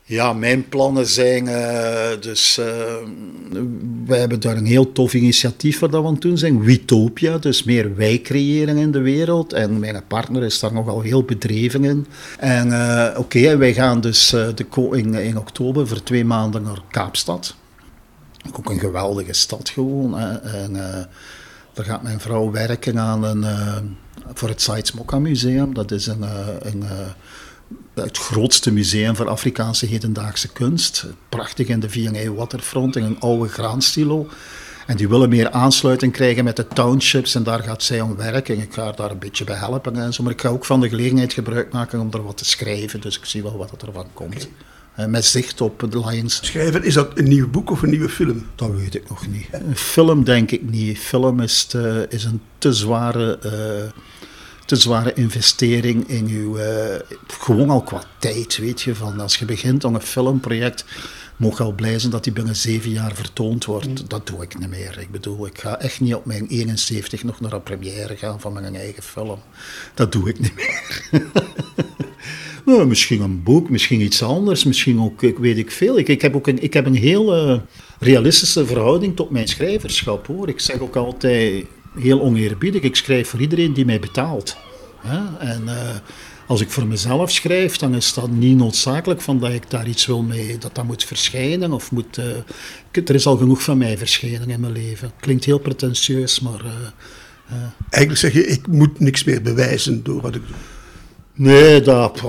Ja, 0.03 0.33
mijn 0.33 0.69
plannen 0.69 1.07
zijn 1.07 1.47
eh, 1.47 2.21
dus. 2.21 2.57
eh 2.57 2.95
wij 4.05 4.19
hebben 4.19 4.39
daar 4.39 4.57
een 4.57 4.65
heel 4.65 4.91
tof 4.91 5.13
initiatief 5.13 5.79
wat 5.79 5.91
dat 5.91 6.01
we 6.01 6.07
aan 6.07 6.13
het 6.13 6.21
doen 6.21 6.37
zijn. 6.37 6.61
Witopia, 6.61 7.37
dus 7.37 7.63
meer 7.63 7.95
wij 7.95 8.21
creëren 8.21 8.77
in 8.77 8.91
de 8.91 8.99
wereld. 8.99 9.53
En 9.53 9.79
mijn 9.79 10.03
partner 10.07 10.43
is 10.43 10.59
daar 10.59 10.73
nogal 10.73 11.01
heel 11.01 11.23
bedreven 11.23 11.83
in. 11.83 12.07
En 12.39 12.71
eh, 12.71 13.19
oké, 13.19 13.57
wij 13.57 13.73
gaan 13.73 14.01
dus 14.01 14.29
de 14.29 14.65
in, 14.91 15.13
in 15.13 15.37
oktober 15.37 15.87
voor 15.87 16.03
twee 16.03 16.25
maanden 16.25 16.63
naar 16.63 16.81
Kaapstad. 16.91 17.55
Ook 18.53 18.69
een 18.69 18.79
geweldige 18.79 19.33
stad 19.33 19.69
gewoon. 19.69 20.19
Hè. 20.19 20.37
En 20.37 20.73
daar 21.73 21.85
gaat 21.85 22.03
mijn 22.03 22.19
vrouw 22.19 22.51
werken 22.51 22.99
aan 22.99 23.23
een, 23.23 23.43
voor 24.33 24.49
het 24.49 24.61
Sites 24.61 24.91
Mokka 24.91 25.19
Museum. 25.19 25.73
Dat 25.73 25.91
is 25.91 26.07
een, 26.07 26.23
eh, 26.23 26.47
een, 26.59 26.83
eh, 26.83 26.89
het 27.93 28.17
grootste 28.17 28.71
museum 28.71 29.15
voor 29.15 29.27
Afrikaanse 29.29 29.85
hedendaagse 29.85 30.47
kunst. 30.47 31.05
Prachtig 31.29 31.67
in 31.67 31.79
de 31.79 31.89
V&A 31.89 32.31
Waterfront, 32.31 32.95
in 32.95 33.03
een 33.03 33.19
oude 33.19 33.47
graanstilo. 33.49 34.27
En 34.87 34.97
die 34.97 35.09
willen 35.09 35.29
meer 35.29 35.51
aansluiting 35.51 36.13
krijgen 36.13 36.43
met 36.43 36.55
de 36.55 36.67
townships 36.67 37.35
en 37.35 37.43
daar 37.43 37.63
gaat 37.63 37.83
zij 37.83 38.01
aan 38.01 38.15
werken. 38.15 38.55
En 38.55 38.61
ik 38.61 38.73
ga 38.73 38.83
haar 38.83 38.95
daar 38.95 39.11
een 39.11 39.19
beetje 39.19 39.43
bij 39.43 39.55
helpen 39.55 39.95
en 39.95 40.13
zo. 40.13 40.23
Maar 40.23 40.31
ik 40.31 40.41
ga 40.41 40.49
ook 40.49 40.65
van 40.65 40.79
de 40.81 40.89
gelegenheid 40.89 41.33
gebruik 41.33 41.71
maken 41.73 41.99
om 41.99 42.07
er 42.11 42.23
wat 42.23 42.37
te 42.37 42.45
schrijven. 42.45 43.01
Dus 43.01 43.17
ik 43.17 43.25
zie 43.25 43.43
wel 43.43 43.57
wat 43.57 43.81
er 43.81 43.87
ervan 43.87 44.07
komt. 44.13 44.47
Eh, 44.95 45.05
Met 45.05 45.25
zicht 45.25 45.61
op 45.61 45.85
de 45.91 45.99
Lions. 45.99 46.39
Schrijven, 46.41 46.83
is 46.83 46.93
dat 46.93 47.17
een 47.17 47.27
nieuw 47.27 47.49
boek 47.49 47.71
of 47.71 47.81
een 47.81 47.89
nieuwe 47.89 48.09
film? 48.09 48.45
Dat 48.55 48.71
weet 48.71 48.95
ik 48.95 49.09
nog 49.09 49.27
niet. 49.27 49.47
Een 49.51 49.75
film 49.77 50.23
denk 50.23 50.51
ik 50.51 50.69
niet. 50.69 50.99
Film 50.99 51.39
is, 51.39 51.63
te- 51.63 52.05
is 52.09 52.23
een 52.23 52.41
te 52.57 52.73
zware, 52.73 53.39
te 54.69 54.75
zware 54.75 55.13
investering 55.13 56.07
in 56.07 56.27
uw... 56.27 56.57
eh, 56.57 56.99
gewoon 57.27 57.69
al 57.69 57.81
qua 57.81 58.03
tijd, 58.17 58.57
weet 58.57 58.81
je. 58.81 58.95
Van 58.95 59.19
als 59.19 59.37
je 59.37 59.45
begint 59.45 59.85
aan 59.85 59.93
een 59.93 60.01
filmproject, 60.01 60.85
mocht 61.35 61.57
je 61.57 61.63
al 61.63 61.71
blij 61.71 61.99
zijn 61.99 62.11
dat 62.11 62.23
die 62.23 62.33
binnen 62.33 62.55
zeven 62.55 62.91
jaar 62.91 63.15
vertoond 63.15 63.65
wordt. 63.65 64.09
Dat 64.09 64.27
doe 64.27 64.43
ik 64.43 64.59
niet 64.59 64.69
meer. 64.69 64.97
Ik 64.99 65.11
bedoel, 65.11 65.45
ik 65.45 65.59
ga 65.59 65.79
echt 65.79 65.99
niet 65.99 66.15
op 66.15 66.25
mijn 66.25 66.47
71 66.47 67.23
nog 67.23 67.39
naar 67.39 67.53
een 67.53 67.63
première 67.63 68.15
gaan 68.15 68.39
van 68.39 68.53
mijn 68.53 68.75
eigen 68.75 69.03
film. 69.03 69.39
Dat 69.93 70.11
doe 70.11 70.29
ik 70.29 70.39
niet 70.39 70.55
meer. 70.55 70.81
Nou, 72.65 72.87
misschien 72.87 73.21
een 73.21 73.43
boek, 73.43 73.69
misschien 73.69 74.01
iets 74.01 74.23
anders, 74.23 74.63
misschien 74.63 75.01
ook, 75.01 75.23
ik 75.23 75.37
weet 75.37 75.57
ik 75.57 75.71
veel. 75.71 75.97
Ik, 75.97 76.07
ik 76.07 76.21
heb 76.21 76.35
ook 76.35 76.47
een, 76.47 76.63
ik 76.63 76.73
heb 76.73 76.85
een 76.85 76.95
heel 76.95 77.35
eh, 77.35 77.59
realistische 77.99 78.65
verhouding 78.65 79.15
tot 79.15 79.29
mijn 79.29 79.47
schrijverschap, 79.47 80.27
hoor. 80.27 80.49
Ik 80.49 80.59
zeg 80.59 80.79
ook 80.79 80.95
altijd, 80.95 81.65
heel 81.97 82.21
oneerbiedig, 82.21 82.81
ik 82.81 82.95
schrijf 82.95 83.29
voor 83.29 83.39
iedereen 83.39 83.73
die 83.73 83.85
mij 83.85 83.99
betaalt. 83.99 84.57
Hè? 84.99 85.47
En 85.47 85.67
eh, 85.67 85.95
als 86.47 86.61
ik 86.61 86.69
voor 86.69 86.85
mezelf 86.87 87.31
schrijf, 87.31 87.77
dan 87.77 87.95
is 87.95 88.13
dat 88.13 88.29
niet 88.31 88.57
noodzakelijk 88.57 89.21
van 89.21 89.39
dat 89.39 89.51
ik 89.51 89.69
daar 89.69 89.87
iets 89.87 90.05
wil 90.05 90.21
mee, 90.21 90.57
dat 90.57 90.75
dat 90.75 90.85
moet 90.85 91.03
verschijnen. 91.03 91.73
Of 91.73 91.91
moet, 91.91 92.17
eh, 92.17 93.05
er 93.07 93.15
is 93.15 93.25
al 93.25 93.37
genoeg 93.37 93.63
van 93.63 93.77
mij 93.77 93.97
verschenen 93.97 94.49
in 94.49 94.59
mijn 94.59 94.73
leven. 94.73 95.11
Klinkt 95.19 95.45
heel 95.45 95.59
pretentieus, 95.59 96.39
maar... 96.39 96.59
eh, 96.65 97.55
Eigenlijk 97.89 98.17
zeg 98.17 98.33
je, 98.33 98.47
ik 98.47 98.67
moet 98.67 98.99
niks 98.99 99.23
meer 99.23 99.41
bewijzen 99.41 100.03
door 100.03 100.21
wat 100.21 100.35
ik 100.35 100.41
doe. 100.47 100.55
Nee, 101.33 101.81
dat, 101.81 102.21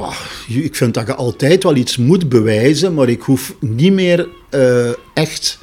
ik 0.49 0.77
vind 0.77 0.95
dat 0.95 1.07
je 1.07 1.15
altijd 1.15 1.63
wel 1.63 1.77
iets 1.77 1.97
moet 1.97 2.29
bewijzen, 2.29 2.95
maar 2.95 3.09
ik 3.09 3.23
hoef 3.23 3.55
niet 3.61 3.93
meer 3.93 4.29
echt 5.15 5.59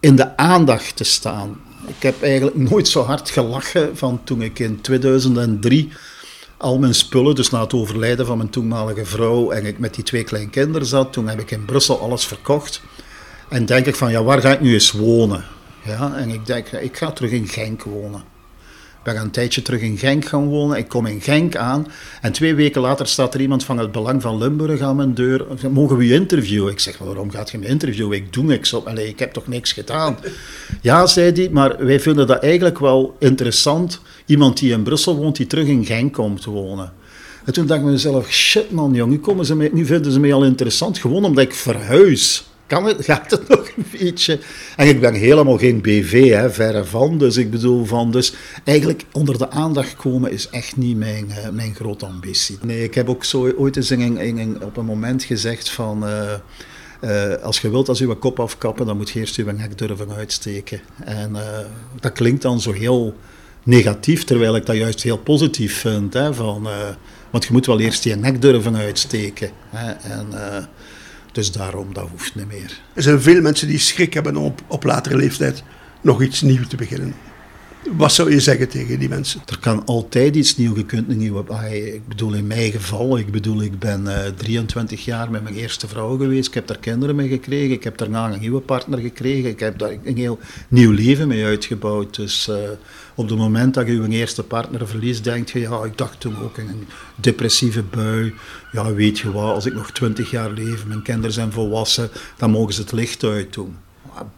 in 0.00 0.16
de 0.16 0.36
aandacht 0.36 0.96
te 0.96 1.04
staan. 1.04 1.60
Ik 1.86 2.02
heb 2.02 2.22
eigenlijk 2.22 2.56
nooit 2.56 2.88
zo 2.88 3.02
hard 3.02 3.30
gelachen 3.30 3.96
van 3.96 4.20
toen 4.24 4.42
ik 4.42 4.58
in 4.58 4.80
2003 4.80 5.92
al 6.56 6.78
mijn 6.78 6.94
spullen, 6.94 7.34
dus 7.34 7.50
na 7.50 7.60
het 7.60 7.74
overlijden 7.74 8.26
van 8.26 8.36
mijn 8.36 8.50
toenmalige 8.50 9.04
vrouw 9.04 9.50
en 9.50 9.66
ik 9.66 9.78
met 9.78 9.94
die 9.94 10.04
twee 10.04 10.24
kleinkinderen 10.24 10.86
zat, 10.86 11.12
toen 11.12 11.28
heb 11.28 11.40
ik 11.40 11.50
in 11.50 11.64
Brussel 11.64 12.00
alles 12.00 12.26
verkocht. 12.26 12.82
En 13.48 13.66
denk 13.66 13.86
ik 13.86 13.94
van, 13.94 14.10
ja, 14.10 14.22
waar 14.22 14.40
ga 14.40 14.52
ik 14.52 14.60
nu 14.60 14.72
eens 14.72 14.92
wonen? 14.92 15.44
Ja, 15.84 16.16
en 16.16 16.28
ik 16.28 16.46
denk, 16.46 16.68
ik 16.68 16.96
ga 16.96 17.12
terug 17.12 17.30
in 17.30 17.48
Genk 17.48 17.82
wonen. 17.82 18.22
Ben 19.02 19.16
een 19.16 19.30
tijdje 19.30 19.62
terug 19.62 19.80
in 19.80 19.98
Genk 19.98 20.24
gaan 20.24 20.48
wonen. 20.48 20.78
Ik 20.78 20.88
kom 20.88 21.06
in 21.06 21.20
Genk 21.20 21.56
aan 21.56 21.86
en 22.20 22.32
twee 22.32 22.54
weken 22.54 22.80
later 22.80 23.06
staat 23.06 23.34
er 23.34 23.40
iemand 23.40 23.64
van 23.64 23.78
het 23.78 23.92
Belang 23.92 24.22
van 24.22 24.38
Limburg 24.38 24.80
aan 24.80 24.96
mijn 24.96 25.14
deur. 25.14 25.46
Mogen 25.70 25.96
we 25.96 26.06
je 26.06 26.14
interviewen? 26.14 26.72
Ik 26.72 26.80
zeg, 26.80 26.98
waarom 26.98 27.30
gaat 27.30 27.50
je 27.50 27.58
me 27.58 27.66
interviewen? 27.66 28.16
Ik 28.16 28.32
doe 28.32 28.44
niks 28.44 28.72
op. 28.72 28.86
Allee, 28.86 29.08
ik 29.08 29.18
heb 29.18 29.32
toch 29.32 29.46
niks 29.46 29.72
gedaan? 29.72 30.18
Ja, 30.80 31.06
zei 31.06 31.32
hij, 31.32 31.48
maar 31.52 31.84
wij 31.84 32.00
vinden 32.00 32.26
dat 32.26 32.42
eigenlijk 32.42 32.78
wel 32.78 33.16
interessant. 33.18 34.00
Iemand 34.26 34.58
die 34.58 34.72
in 34.72 34.82
Brussel 34.82 35.16
woont, 35.16 35.36
die 35.36 35.46
terug 35.46 35.66
in 35.66 35.84
Genk 35.84 36.12
komt 36.12 36.44
wonen. 36.44 36.92
En 37.44 37.52
toen 37.52 37.66
dacht 37.66 37.80
ik 37.80 37.86
mezelf, 37.86 38.30
shit 38.30 38.70
man, 38.70 38.94
jong, 38.94 39.10
nu, 39.10 39.18
komen 39.18 39.46
ze 39.46 39.56
mij, 39.56 39.70
nu 39.72 39.86
vinden 39.86 40.12
ze 40.12 40.20
mij 40.20 40.32
al 40.32 40.44
interessant, 40.44 40.98
gewoon 40.98 41.24
omdat 41.24 41.44
ik 41.44 41.54
verhuis 41.54 42.44
kan 42.68 42.84
het, 42.84 43.04
gaat 43.04 43.30
het 43.30 43.48
nog 43.48 43.70
een 43.76 43.86
beetje. 43.98 44.38
En 44.76 44.88
ik 44.88 45.00
ben 45.00 45.14
helemaal 45.14 45.58
geen 45.58 45.80
BV, 45.80 46.30
hè, 46.30 46.50
verre 46.50 46.84
van. 46.84 47.18
Dus 47.18 47.36
ik 47.36 47.50
bedoel 47.50 47.84
van, 47.84 48.10
dus 48.10 48.32
eigenlijk 48.64 49.04
onder 49.12 49.38
de 49.38 49.50
aandacht 49.50 49.96
komen 49.96 50.32
is 50.32 50.48
echt 50.48 50.76
niet 50.76 50.96
mijn, 50.96 51.26
uh, 51.28 51.48
mijn 51.52 51.74
grote 51.74 52.06
ambitie. 52.06 52.58
Nee, 52.62 52.82
ik 52.82 52.94
heb 52.94 53.08
ook 53.08 53.24
zo 53.24 53.52
ooit 53.56 53.76
eens 53.76 53.90
in, 53.90 54.62
op 54.62 54.76
een 54.76 54.84
moment 54.84 55.24
gezegd 55.24 55.70
van... 55.70 56.04
Uh, 56.04 56.32
uh, 57.04 57.34
als 57.34 57.60
je 57.60 57.70
wilt 57.70 57.88
als 57.88 57.98
je 57.98 58.14
kop 58.14 58.40
afkappen, 58.40 58.86
dan 58.86 58.96
moet 58.96 59.10
je 59.10 59.18
eerst 59.18 59.36
je 59.36 59.44
nek 59.44 59.78
durven 59.78 60.12
uitsteken. 60.12 60.80
En 61.04 61.36
dat 62.00 62.12
klinkt 62.12 62.42
dan 62.42 62.60
zo 62.60 62.72
heel 62.72 63.14
negatief, 63.62 64.24
terwijl 64.24 64.56
ik 64.56 64.66
dat 64.66 64.76
juist 64.76 65.02
heel 65.02 65.18
positief 65.18 65.80
vind. 65.80 66.14
Hè, 66.14 66.34
van, 66.34 66.68
want 67.30 67.44
je 67.44 67.52
moet 67.52 67.66
wel 67.66 67.80
eerst 67.80 68.04
je 68.04 68.14
nek 68.14 68.42
durven 68.42 68.76
uitsteken. 68.76 69.50
Hè, 69.70 69.92
en 69.92 70.28
dus 71.38 71.52
daarom, 71.52 71.92
dat 71.92 72.08
hoeft 72.10 72.34
niet 72.34 72.48
meer. 72.48 72.80
Er 72.94 73.02
zijn 73.02 73.20
veel 73.20 73.40
mensen 73.40 73.68
die 73.68 73.78
schrik 73.78 74.14
hebben 74.14 74.36
om 74.36 74.44
op, 74.44 74.62
op 74.66 74.84
latere 74.84 75.16
leeftijd 75.16 75.62
nog 76.00 76.22
iets 76.22 76.40
nieuws 76.40 76.68
te 76.68 76.76
beginnen. 76.76 77.14
Wat 77.96 78.12
zou 78.12 78.30
je 78.30 78.40
zeggen 78.40 78.68
tegen 78.68 78.98
die 78.98 79.08
mensen? 79.08 79.42
Er 79.46 79.58
kan 79.58 79.84
altijd 79.84 80.36
iets 80.36 80.56
nieuws. 80.56 80.78
Een 80.86 81.04
nieuwe. 81.16 81.44
Ik 81.70 82.08
bedoel, 82.08 82.34
in 82.34 82.46
mijn 82.46 82.72
geval, 82.72 83.18
ik 83.18 83.30
bedoel, 83.30 83.62
ik 83.62 83.78
ben 83.78 84.04
uh, 84.04 84.26
eh, 84.26 84.34
23 84.34 85.04
jaar 85.04 85.30
met 85.30 85.42
mijn 85.42 85.54
eerste 85.54 85.88
vrouw 85.88 86.16
geweest. 86.16 86.48
Ik 86.48 86.54
heb 86.54 86.66
daar 86.66 86.78
kinderen 86.78 87.16
mee 87.16 87.28
gekregen. 87.28 87.70
Ik 87.70 87.84
heb 87.84 87.98
daarna 87.98 88.32
een 88.32 88.40
nieuwe 88.40 88.60
partner 88.60 88.98
gekregen. 88.98 89.50
Ik 89.50 89.60
heb 89.60 89.78
daar 89.78 89.90
een 90.04 90.16
heel 90.16 90.38
nieuw 90.68 90.90
leven 90.90 91.28
mee 91.28 91.44
uitgebouwd. 91.44 92.16
Dus 92.16 92.48
uh, 92.48 92.56
op 93.14 93.28
het 93.28 93.38
moment 93.38 93.74
dat 93.74 93.86
je 93.86 93.92
je 93.92 94.08
eerste 94.08 94.42
partner 94.42 94.88
verliest, 94.88 95.24
denk 95.24 95.48
je, 95.48 95.60
ja, 95.60 95.84
ik 95.84 95.98
dacht 95.98 96.20
toen 96.20 96.42
ook 96.42 96.58
in 96.58 96.68
een 96.68 96.86
depressieve 97.16 97.82
bui. 97.82 98.34
Ja, 98.72 98.92
weet 98.92 99.18
je 99.18 99.32
wat, 99.32 99.54
als 99.54 99.66
ik 99.66 99.74
nog 99.74 99.90
20 99.90 100.30
jaar 100.30 100.50
leef, 100.50 100.86
mijn 100.86 101.02
kinderen 101.02 101.32
zijn 101.32 101.52
volwassen, 101.52 102.10
dan 102.36 102.50
mogen 102.50 102.74
ze 102.74 102.80
het 102.80 102.92
licht 102.92 103.24
uit 103.24 103.52
doen 103.52 103.76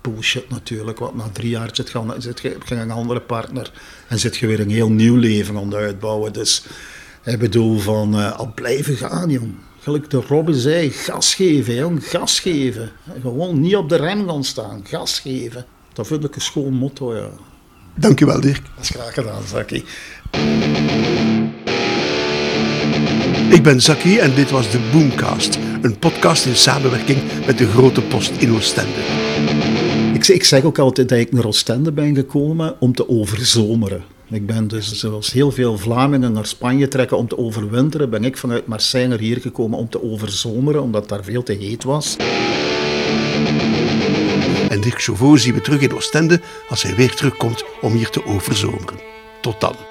bullshit 0.00 0.48
natuurlijk, 0.48 0.98
want 0.98 1.14
na 1.14 1.28
drie 1.32 1.50
jaar 1.50 1.70
zit 1.72 1.90
je, 1.90 2.14
zit 2.18 2.40
je, 2.40 2.56
een 2.68 2.90
andere 2.90 3.20
partner 3.20 3.72
en 4.08 4.18
zit 4.18 4.36
je 4.36 4.46
weer 4.46 4.60
een 4.60 4.70
heel 4.70 4.90
nieuw 4.90 5.16
leven 5.16 5.56
aan 5.56 5.64
het 5.64 5.74
uitbouwen. 5.74 6.32
Dus 6.32 6.64
ik 7.24 7.38
bedoel 7.38 7.78
van, 7.78 8.18
uh, 8.18 8.38
al 8.38 8.52
blijven 8.54 8.96
gaan, 8.96 9.30
jong. 9.30 9.54
Gelijk 9.80 10.10
de 10.10 10.20
Robin 10.28 10.54
zei, 10.54 10.90
gas 10.90 11.34
geven, 11.34 11.74
jong, 11.74 12.08
gas 12.08 12.40
geven. 12.40 12.90
Gewoon 13.20 13.60
niet 13.60 13.76
op 13.76 13.88
de 13.88 13.96
rem 13.96 14.28
gaan 14.28 14.44
staan, 14.44 14.80
gas 14.84 15.18
geven. 15.18 15.66
Dat 15.92 16.06
vind 16.06 16.24
ik 16.24 16.34
een 16.34 16.40
schoon 16.40 16.72
motto, 16.72 17.16
ja. 17.16 17.30
Dankjewel, 17.94 18.40
Dirk. 18.40 18.62
Dat 18.76 18.84
is 18.84 18.90
graag 18.90 19.14
gedaan, 19.14 19.42
Zaki. 19.46 19.84
Ik 23.50 23.62
ben 23.62 23.80
Zaki 23.80 24.18
en 24.18 24.34
dit 24.34 24.50
was 24.50 24.70
de 24.70 24.88
Boomcast, 24.92 25.58
een 25.82 25.98
podcast 25.98 26.46
in 26.46 26.56
samenwerking 26.56 27.18
met 27.46 27.58
de 27.58 27.66
Grote 27.66 28.02
Post 28.02 28.30
in 28.38 28.52
Oostende. 28.52 29.29
Ik, 30.30 30.36
ik 30.36 30.44
zeg 30.44 30.64
ook 30.64 30.78
altijd 30.78 31.08
dat 31.08 31.18
ik 31.18 31.32
naar 31.32 31.46
Oostende 31.46 31.92
ben 31.92 32.14
gekomen 32.14 32.80
om 32.80 32.94
te 32.94 33.08
overzomeren. 33.08 34.04
Ik 34.28 34.46
ben 34.46 34.68
dus, 34.68 34.92
zoals 34.92 35.32
heel 35.32 35.50
veel 35.50 35.78
Vlamingen 35.78 36.32
naar 36.32 36.46
Spanje 36.46 36.88
trekken 36.88 37.16
om 37.16 37.28
te 37.28 37.38
overwinteren, 37.38 38.10
ben 38.10 38.24
ik 38.24 38.36
vanuit 38.36 38.66
Marseille 38.66 39.18
hier 39.18 39.40
gekomen 39.40 39.78
om 39.78 39.88
te 39.88 40.02
overzomeren, 40.02 40.82
omdat 40.82 41.08
daar 41.08 41.24
veel 41.24 41.42
te 41.42 41.52
heet 41.52 41.84
was. 41.84 42.16
En 44.68 44.80
Dirk 44.80 45.02
Chauveau 45.02 45.38
zien 45.38 45.54
we 45.54 45.60
terug 45.60 45.80
in 45.80 45.94
Oostende 45.94 46.40
als 46.68 46.82
hij 46.82 46.94
weer 46.94 47.14
terugkomt 47.14 47.64
om 47.80 47.92
hier 47.92 48.10
te 48.10 48.24
overzomeren. 48.24 49.00
Tot 49.40 49.60
dan. 49.60 49.89